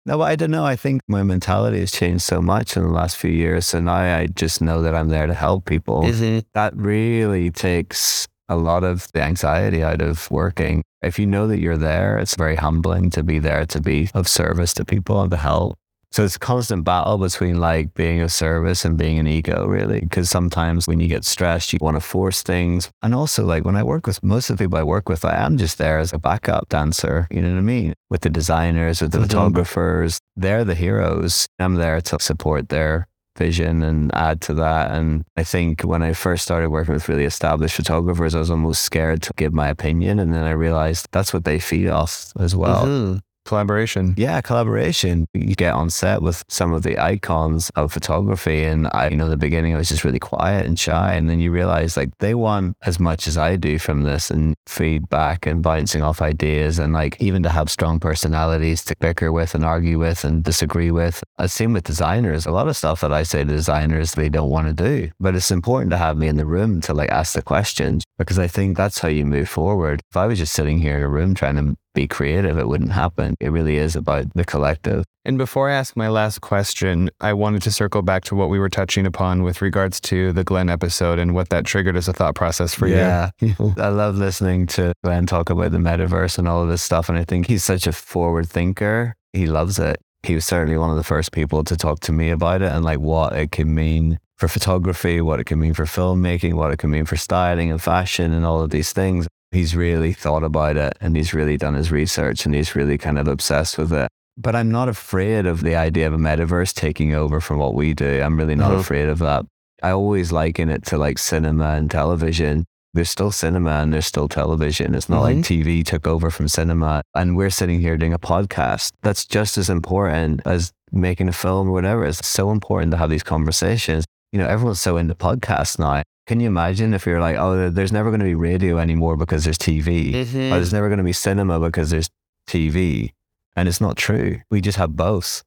No, 0.06 0.22
I 0.22 0.34
don't 0.34 0.50
know. 0.50 0.64
I 0.64 0.76
think 0.76 1.02
my 1.08 1.22
mentality 1.22 1.80
has 1.80 1.92
changed 1.92 2.22
so 2.22 2.40
much 2.40 2.74
in 2.74 2.82
the 2.82 2.88
last 2.88 3.18
few 3.18 3.30
years. 3.30 3.66
So 3.66 3.80
now 3.80 3.96
I 3.96 4.28
just 4.28 4.62
know 4.62 4.80
that 4.80 4.94
I'm 4.94 5.10
there 5.10 5.26
to 5.26 5.34
help 5.34 5.66
people. 5.66 6.04
Mm-hmm. 6.04 6.38
That 6.54 6.74
really 6.74 7.50
takes 7.50 8.26
a 8.50 8.56
lot 8.56 8.84
of 8.84 9.10
the 9.12 9.22
anxiety 9.22 9.82
out 9.82 10.02
of 10.02 10.30
working. 10.30 10.82
If 11.00 11.18
you 11.18 11.26
know 11.26 11.46
that 11.46 11.60
you're 11.60 11.78
there, 11.78 12.18
it's 12.18 12.34
very 12.34 12.56
humbling 12.56 13.08
to 13.10 13.22
be 13.22 13.38
there 13.38 13.64
to 13.64 13.80
be 13.80 14.10
of 14.12 14.28
service 14.28 14.74
to 14.74 14.84
people 14.84 15.22
and 15.22 15.30
to 15.30 15.38
help. 15.38 15.78
So 16.12 16.24
it's 16.24 16.34
a 16.34 16.40
constant 16.40 16.84
battle 16.84 17.18
between 17.18 17.60
like 17.60 17.94
being 17.94 18.20
of 18.20 18.32
service 18.32 18.84
and 18.84 18.98
being 18.98 19.20
an 19.20 19.28
ego, 19.28 19.66
really. 19.66 20.00
Because 20.00 20.28
sometimes 20.28 20.88
when 20.88 20.98
you 20.98 21.06
get 21.06 21.24
stressed, 21.24 21.72
you 21.72 21.78
want 21.80 21.96
to 21.96 22.00
force 22.00 22.42
things. 22.42 22.90
And 23.00 23.14
also, 23.14 23.44
like 23.44 23.64
when 23.64 23.76
I 23.76 23.84
work 23.84 24.08
with 24.08 24.20
most 24.20 24.50
of 24.50 24.58
the 24.58 24.64
people 24.64 24.78
I 24.78 24.82
work 24.82 25.08
with, 25.08 25.24
I 25.24 25.36
am 25.36 25.56
just 25.56 25.78
there 25.78 26.00
as 26.00 26.12
a 26.12 26.18
backup 26.18 26.68
dancer. 26.68 27.28
You 27.30 27.42
know 27.42 27.52
what 27.52 27.58
I 27.58 27.62
mean? 27.62 27.94
With 28.10 28.22
the 28.22 28.30
designers, 28.30 29.00
with 29.00 29.12
the 29.12 29.18
mm-hmm. 29.18 29.28
photographers, 29.28 30.18
they're 30.34 30.64
the 30.64 30.74
heroes. 30.74 31.46
I'm 31.60 31.76
there 31.76 32.00
to 32.00 32.18
support 32.18 32.70
their 32.70 33.06
vision 33.36 33.82
and 33.82 34.14
add 34.14 34.40
to 34.42 34.54
that. 34.54 34.90
And 34.90 35.24
I 35.36 35.44
think 35.44 35.82
when 35.82 36.02
I 36.02 36.12
first 36.12 36.42
started 36.42 36.70
working 36.70 36.94
with 36.94 37.08
really 37.08 37.24
established 37.24 37.76
photographers, 37.76 38.34
I 38.34 38.38
was 38.38 38.50
almost 38.50 38.82
scared 38.82 39.22
to 39.22 39.32
give 39.36 39.52
my 39.52 39.68
opinion. 39.68 40.18
And 40.18 40.32
then 40.34 40.44
I 40.44 40.50
realized 40.50 41.08
that's 41.12 41.32
what 41.32 41.44
they 41.44 41.58
feed 41.58 41.88
off 41.88 42.32
as 42.38 42.54
well. 42.54 42.84
Mm-hmm. 42.86 43.18
Collaboration. 43.50 44.14
Yeah, 44.16 44.40
collaboration. 44.42 45.26
You 45.34 45.56
get 45.56 45.74
on 45.74 45.90
set 45.90 46.22
with 46.22 46.44
some 46.48 46.72
of 46.72 46.84
the 46.84 46.96
icons 47.00 47.68
of 47.74 47.92
photography. 47.92 48.62
And 48.62 48.86
I, 48.92 49.08
you 49.08 49.16
know, 49.16 49.28
the 49.28 49.36
beginning, 49.36 49.74
I 49.74 49.78
was 49.78 49.88
just 49.88 50.04
really 50.04 50.20
quiet 50.20 50.66
and 50.66 50.78
shy. 50.78 51.14
And 51.14 51.28
then 51.28 51.40
you 51.40 51.50
realize 51.50 51.96
like 51.96 52.16
they 52.18 52.36
want 52.36 52.76
as 52.82 53.00
much 53.00 53.26
as 53.26 53.36
I 53.36 53.56
do 53.56 53.80
from 53.80 54.04
this 54.04 54.30
and 54.30 54.54
feedback 54.68 55.46
and 55.46 55.64
bouncing 55.64 56.00
off 56.00 56.22
ideas 56.22 56.78
and 56.78 56.92
like 56.92 57.20
even 57.20 57.42
to 57.42 57.48
have 57.48 57.68
strong 57.68 57.98
personalities 57.98 58.84
to 58.84 58.94
bicker 59.00 59.32
with 59.32 59.56
and 59.56 59.64
argue 59.64 59.98
with 59.98 60.22
and 60.22 60.44
disagree 60.44 60.92
with. 60.92 61.20
Uh, 61.36 61.42
I've 61.42 61.50
seen 61.50 61.72
with 61.72 61.82
designers, 61.82 62.46
a 62.46 62.52
lot 62.52 62.68
of 62.68 62.76
stuff 62.76 63.00
that 63.00 63.12
I 63.12 63.24
say 63.24 63.42
to 63.42 63.50
designers 63.50 64.12
they 64.12 64.28
don't 64.28 64.50
want 64.50 64.68
to 64.68 64.72
do. 64.72 65.10
But 65.18 65.34
it's 65.34 65.50
important 65.50 65.90
to 65.90 65.96
have 65.96 66.16
me 66.16 66.28
in 66.28 66.36
the 66.36 66.46
room 66.46 66.80
to 66.82 66.94
like 66.94 67.10
ask 67.10 67.32
the 67.32 67.42
questions 67.42 68.04
because 68.16 68.38
I 68.38 68.46
think 68.46 68.76
that's 68.76 69.00
how 69.00 69.08
you 69.08 69.24
move 69.24 69.48
forward. 69.48 70.02
If 70.12 70.16
I 70.16 70.26
was 70.28 70.38
just 70.38 70.52
sitting 70.52 70.78
here 70.78 70.98
in 70.98 71.02
a 71.02 71.08
room 71.08 71.34
trying 71.34 71.56
to 71.56 71.76
be 71.94 72.06
creative, 72.06 72.58
it 72.58 72.68
wouldn't 72.68 72.92
happen. 72.92 73.34
It 73.40 73.50
really 73.50 73.76
is 73.76 73.96
about 73.96 74.32
the 74.34 74.44
collective. 74.44 75.04
And 75.24 75.36
before 75.36 75.68
I 75.68 75.74
ask 75.74 75.96
my 75.96 76.08
last 76.08 76.40
question, 76.40 77.10
I 77.20 77.34
wanted 77.34 77.62
to 77.62 77.70
circle 77.70 78.00
back 78.02 78.24
to 78.24 78.34
what 78.34 78.48
we 78.48 78.58
were 78.58 78.70
touching 78.70 79.04
upon 79.06 79.42
with 79.42 79.60
regards 79.60 80.00
to 80.02 80.32
the 80.32 80.44
Glenn 80.44 80.70
episode 80.70 81.18
and 81.18 81.34
what 81.34 81.50
that 81.50 81.66
triggered 81.66 81.96
as 81.96 82.08
a 82.08 82.12
thought 82.12 82.34
process 82.34 82.74
for 82.74 82.86
yeah. 82.86 83.30
you. 83.40 83.54
I 83.76 83.88
love 83.88 84.16
listening 84.16 84.66
to 84.68 84.94
Glenn 85.04 85.26
talk 85.26 85.50
about 85.50 85.72
the 85.72 85.78
metaverse 85.78 86.38
and 86.38 86.48
all 86.48 86.62
of 86.62 86.68
this 86.68 86.82
stuff. 86.82 87.08
And 87.08 87.18
I 87.18 87.24
think 87.24 87.46
he's 87.46 87.64
such 87.64 87.86
a 87.86 87.92
forward 87.92 88.48
thinker. 88.48 89.14
He 89.32 89.46
loves 89.46 89.78
it. 89.78 90.00
He 90.22 90.34
was 90.34 90.44
certainly 90.44 90.78
one 90.78 90.90
of 90.90 90.96
the 90.96 91.04
first 91.04 91.32
people 91.32 91.64
to 91.64 91.76
talk 91.76 92.00
to 92.00 92.12
me 92.12 92.30
about 92.30 92.62
it 92.62 92.72
and 92.72 92.84
like 92.84 92.98
what 92.98 93.34
it 93.34 93.52
can 93.52 93.74
mean 93.74 94.18
for 94.36 94.48
photography, 94.48 95.20
what 95.20 95.38
it 95.38 95.44
can 95.44 95.60
mean 95.60 95.74
for 95.74 95.84
filmmaking, 95.84 96.54
what 96.54 96.72
it 96.72 96.78
can 96.78 96.90
mean 96.90 97.04
for 97.04 97.16
styling 97.16 97.70
and 97.70 97.80
fashion 97.80 98.32
and 98.32 98.46
all 98.46 98.62
of 98.62 98.70
these 98.70 98.92
things. 98.92 99.28
He's 99.52 99.74
really 99.74 100.12
thought 100.12 100.44
about 100.44 100.76
it 100.76 100.96
and 101.00 101.16
he's 101.16 101.34
really 101.34 101.56
done 101.56 101.74
his 101.74 101.90
research 101.90 102.46
and 102.46 102.54
he's 102.54 102.76
really 102.76 102.96
kind 102.98 103.18
of 103.18 103.26
obsessed 103.26 103.78
with 103.78 103.92
it. 103.92 104.08
But 104.36 104.54
I'm 104.54 104.70
not 104.70 104.88
afraid 104.88 105.44
of 105.46 105.62
the 105.62 105.74
idea 105.74 106.06
of 106.06 106.12
a 106.14 106.18
metaverse 106.18 106.72
taking 106.72 107.14
over 107.14 107.40
from 107.40 107.58
what 107.58 107.74
we 107.74 107.92
do. 107.92 108.22
I'm 108.22 108.36
really 108.36 108.54
not 108.54 108.70
Mhm. 108.70 108.78
afraid 108.80 109.08
of 109.08 109.18
that. 109.18 109.44
I 109.82 109.90
always 109.90 110.30
liken 110.30 110.68
it 110.68 110.84
to 110.86 110.98
like 110.98 111.18
cinema 111.18 111.70
and 111.74 111.90
television. 111.90 112.64
There's 112.94 113.10
still 113.10 113.32
cinema 113.32 113.70
and 113.82 113.92
there's 113.92 114.06
still 114.06 114.28
television. 114.28 114.94
It's 114.94 115.08
not 115.08 115.22
like 115.22 115.38
Mhm. 115.38 115.44
TV 115.44 115.82
took 115.84 116.06
over 116.06 116.30
from 116.30 116.46
cinema 116.48 117.02
and 117.14 117.36
we're 117.36 117.50
sitting 117.50 117.80
here 117.80 117.96
doing 117.96 118.12
a 118.12 118.18
podcast. 118.18 118.92
That's 119.02 119.24
just 119.26 119.58
as 119.58 119.68
important 119.68 120.42
as 120.44 120.70
making 120.92 121.28
a 121.28 121.32
film 121.32 121.68
or 121.68 121.72
whatever. 121.72 122.04
It's 122.04 122.26
so 122.26 122.50
important 122.52 122.92
to 122.92 122.98
have 122.98 123.10
these 123.10 123.22
conversations. 123.24 124.04
You 124.32 124.38
know, 124.38 124.46
everyone's 124.46 124.80
so 124.80 124.96
into 124.96 125.14
podcasts 125.14 125.78
now. 125.78 126.02
Can 126.30 126.38
you 126.38 126.46
imagine 126.46 126.94
if 126.94 127.06
you're 127.06 127.18
like, 127.20 127.34
oh, 127.38 127.70
there's 127.70 127.90
never 127.90 128.08
going 128.10 128.20
to 128.20 128.24
be 128.24 128.36
radio 128.36 128.78
anymore 128.78 129.16
because 129.16 129.42
there's 129.42 129.58
TV, 129.58 130.14
or 130.14 130.54
there's 130.54 130.72
never 130.72 130.86
going 130.88 130.98
to 130.98 131.02
be 131.04 131.12
cinema 131.12 131.58
because 131.58 131.90
there's 131.90 132.08
TV? 132.46 133.10
And 133.56 133.68
it's 133.68 133.80
not 133.80 133.96
true. 133.96 134.38
We 134.48 134.60
just 134.60 134.78
have 134.78 134.94
both. 134.94 135.42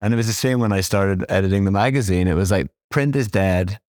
And 0.00 0.14
it 0.14 0.16
was 0.16 0.28
the 0.28 0.32
same 0.32 0.60
when 0.60 0.70
I 0.72 0.80
started 0.80 1.24
editing 1.28 1.64
the 1.64 1.72
magazine. 1.72 2.28
It 2.28 2.34
was 2.34 2.52
like, 2.52 2.68
print 2.88 3.16
is 3.16 3.26
dead. 3.26 3.80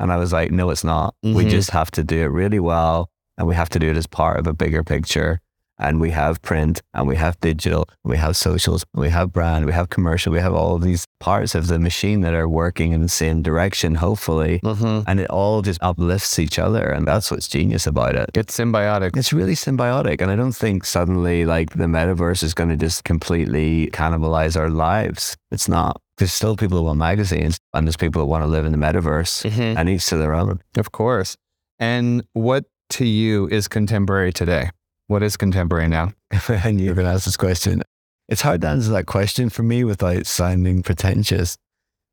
And 0.00 0.10
I 0.10 0.16
was 0.16 0.32
like, 0.32 0.50
no, 0.50 0.70
it's 0.70 0.82
not. 0.82 1.14
We 1.22 1.44
Mhm. 1.44 1.50
just 1.50 1.70
have 1.70 1.92
to 1.92 2.02
do 2.02 2.18
it 2.22 2.32
really 2.32 2.58
well. 2.58 3.08
And 3.38 3.46
we 3.46 3.54
have 3.54 3.68
to 3.68 3.78
do 3.78 3.88
it 3.88 3.96
as 3.96 4.08
part 4.08 4.40
of 4.40 4.48
a 4.48 4.52
bigger 4.52 4.82
picture. 4.82 5.40
And 5.82 6.00
we 6.00 6.10
have 6.12 6.40
print 6.42 6.80
and 6.94 7.08
we 7.08 7.16
have 7.16 7.38
digital, 7.40 7.88
we 8.04 8.16
have 8.16 8.36
socials, 8.36 8.84
we 8.94 9.08
have 9.10 9.32
brand, 9.32 9.66
we 9.66 9.72
have 9.72 9.88
commercial, 9.90 10.32
we 10.32 10.38
have 10.38 10.54
all 10.54 10.76
of 10.76 10.82
these 10.82 11.04
parts 11.18 11.54
of 11.56 11.66
the 11.66 11.78
machine 11.78 12.20
that 12.20 12.34
are 12.34 12.48
working 12.48 12.92
in 12.92 13.02
the 13.02 13.08
same 13.08 13.42
direction, 13.42 13.96
hopefully. 13.96 14.60
Mm-hmm. 14.62 15.00
And 15.08 15.18
it 15.20 15.28
all 15.28 15.60
just 15.60 15.82
uplifts 15.82 16.38
each 16.38 16.58
other. 16.58 16.84
And 16.88 17.06
that's 17.06 17.30
what's 17.30 17.48
genius 17.48 17.86
about 17.86 18.14
it. 18.14 18.30
It's 18.34 18.56
symbiotic. 18.56 19.16
It's 19.16 19.32
really 19.32 19.54
symbiotic. 19.56 20.20
And 20.20 20.30
I 20.30 20.36
don't 20.36 20.52
think 20.64 20.84
suddenly 20.84 21.44
like 21.44 21.70
the 21.70 21.86
metaverse 21.86 22.42
is 22.44 22.54
going 22.54 22.70
to 22.70 22.76
just 22.76 23.02
completely 23.04 23.88
cannibalize 23.92 24.56
our 24.56 24.70
lives. 24.70 25.36
It's 25.50 25.68
not. 25.68 26.00
There's 26.18 26.32
still 26.32 26.56
people 26.56 26.78
who 26.78 26.84
want 26.84 26.98
magazines 26.98 27.58
and 27.74 27.86
there's 27.86 27.96
people 27.96 28.22
who 28.22 28.28
want 28.28 28.44
to 28.44 28.48
live 28.48 28.64
in 28.64 28.70
the 28.72 28.78
metaverse 28.78 29.50
Mhm. 29.50 29.76
and 29.76 29.88
each 29.88 30.06
to 30.06 30.16
their 30.16 30.34
own. 30.34 30.60
Of 30.76 30.92
course. 30.92 31.36
And 31.80 32.22
what 32.34 32.66
to 32.90 33.04
you 33.04 33.48
is 33.48 33.66
contemporary 33.66 34.32
today? 34.32 34.70
What 35.12 35.22
is 35.22 35.36
contemporary 35.36 35.88
now? 35.88 36.14
I 36.48 36.70
knew 36.70 36.84
you 36.84 36.88
were 36.88 36.94
going 36.94 37.06
to 37.06 37.12
ask 37.12 37.26
this 37.26 37.36
question. 37.36 37.82
It's 38.30 38.40
hard 38.40 38.62
to 38.62 38.68
answer 38.68 38.92
that 38.92 39.04
question 39.04 39.50
for 39.50 39.62
me 39.62 39.84
without 39.84 40.24
sounding 40.24 40.82
pretentious 40.82 41.58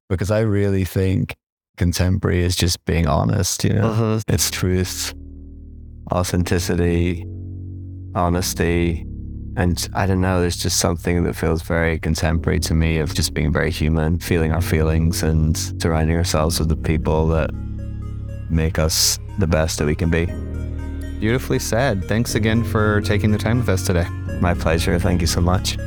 because 0.09 0.29
I 0.29 0.41
really 0.41 0.83
think 0.83 1.37
contemporary 1.77 2.43
is 2.43 2.57
just 2.57 2.83
being 2.83 3.07
honest, 3.07 3.63
you 3.63 3.71
know? 3.71 3.87
Uh-huh. 3.87 4.19
It's 4.27 4.51
truth, 4.51 5.13
authenticity, 6.11 7.25
honesty. 8.15 9.05
And 9.55 9.89
I 9.93 10.05
don't 10.05 10.19
know, 10.19 10.41
there's 10.41 10.57
just 10.57 10.79
something 10.79 11.23
that 11.23 11.37
feels 11.37 11.61
very 11.61 11.99
contemporary 11.99 12.59
to 12.59 12.73
me 12.73 12.97
of 12.97 13.13
just 13.13 13.33
being 13.33 13.53
very 13.53 13.71
human, 13.71 14.19
feeling 14.19 14.51
our 14.51 14.59
feelings 14.61 15.23
and 15.23 15.57
surrounding 15.81 16.17
ourselves 16.17 16.59
with 16.59 16.67
the 16.67 16.75
people 16.75 17.27
that 17.27 17.51
make 18.49 18.77
us 18.77 19.17
the 19.37 19.47
best 19.47 19.79
that 19.79 19.85
we 19.85 19.95
can 19.95 20.09
be. 20.09 20.27
Beautifully 21.19 21.59
said. 21.59 22.05
Thanks 22.05 22.35
again 22.35 22.63
for 22.63 23.01
taking 23.01 23.31
the 23.31 23.37
time 23.37 23.59
with 23.59 23.69
us 23.69 23.85
today. 23.85 24.07
My 24.39 24.53
pleasure. 24.53 24.97
Thank 24.99 25.21
you 25.21 25.27
so 25.27 25.41
much. 25.41 25.77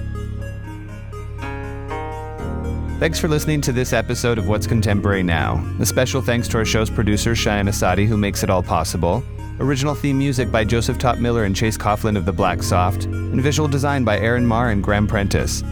Thanks 2.98 3.18
for 3.18 3.26
listening 3.26 3.60
to 3.62 3.72
this 3.72 3.92
episode 3.92 4.38
of 4.38 4.46
What's 4.46 4.66
Contemporary 4.66 5.24
Now. 5.24 5.66
A 5.80 5.86
special 5.86 6.22
thanks 6.22 6.46
to 6.48 6.58
our 6.58 6.64
show's 6.64 6.88
producer, 6.88 7.34
Cheyenne 7.34 7.66
Asadi, 7.66 8.06
who 8.06 8.16
makes 8.16 8.44
it 8.44 8.50
all 8.50 8.62
possible. 8.62 9.24
Original 9.58 9.94
theme 9.94 10.18
music 10.18 10.52
by 10.52 10.64
Joseph 10.64 10.98
Top 10.98 11.18
Miller 11.18 11.44
and 11.44 11.56
Chase 11.56 11.76
Coughlin 11.76 12.16
of 12.16 12.26
the 12.26 12.32
Black 12.32 12.62
Soft, 12.62 13.06
and 13.06 13.40
visual 13.42 13.68
design 13.68 14.04
by 14.04 14.18
Aaron 14.18 14.46
Marr 14.46 14.70
and 14.70 14.84
Graham 14.84 15.06
Prentice. 15.06 15.64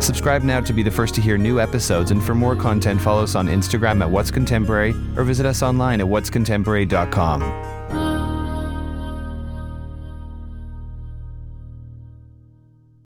Subscribe 0.00 0.42
now 0.42 0.60
to 0.60 0.72
be 0.72 0.82
the 0.82 0.90
first 0.90 1.14
to 1.16 1.20
hear 1.20 1.36
new 1.36 1.60
episodes, 1.60 2.10
and 2.10 2.22
for 2.22 2.34
more 2.34 2.56
content, 2.56 3.00
follow 3.00 3.22
us 3.22 3.34
on 3.34 3.48
Instagram 3.48 4.00
at 4.00 4.10
What's 4.10 4.30
Contemporary 4.30 4.94
or 5.16 5.24
visit 5.24 5.44
us 5.44 5.62
online 5.62 6.00
at 6.00 6.06
what'scontemporary.com. 6.06 7.77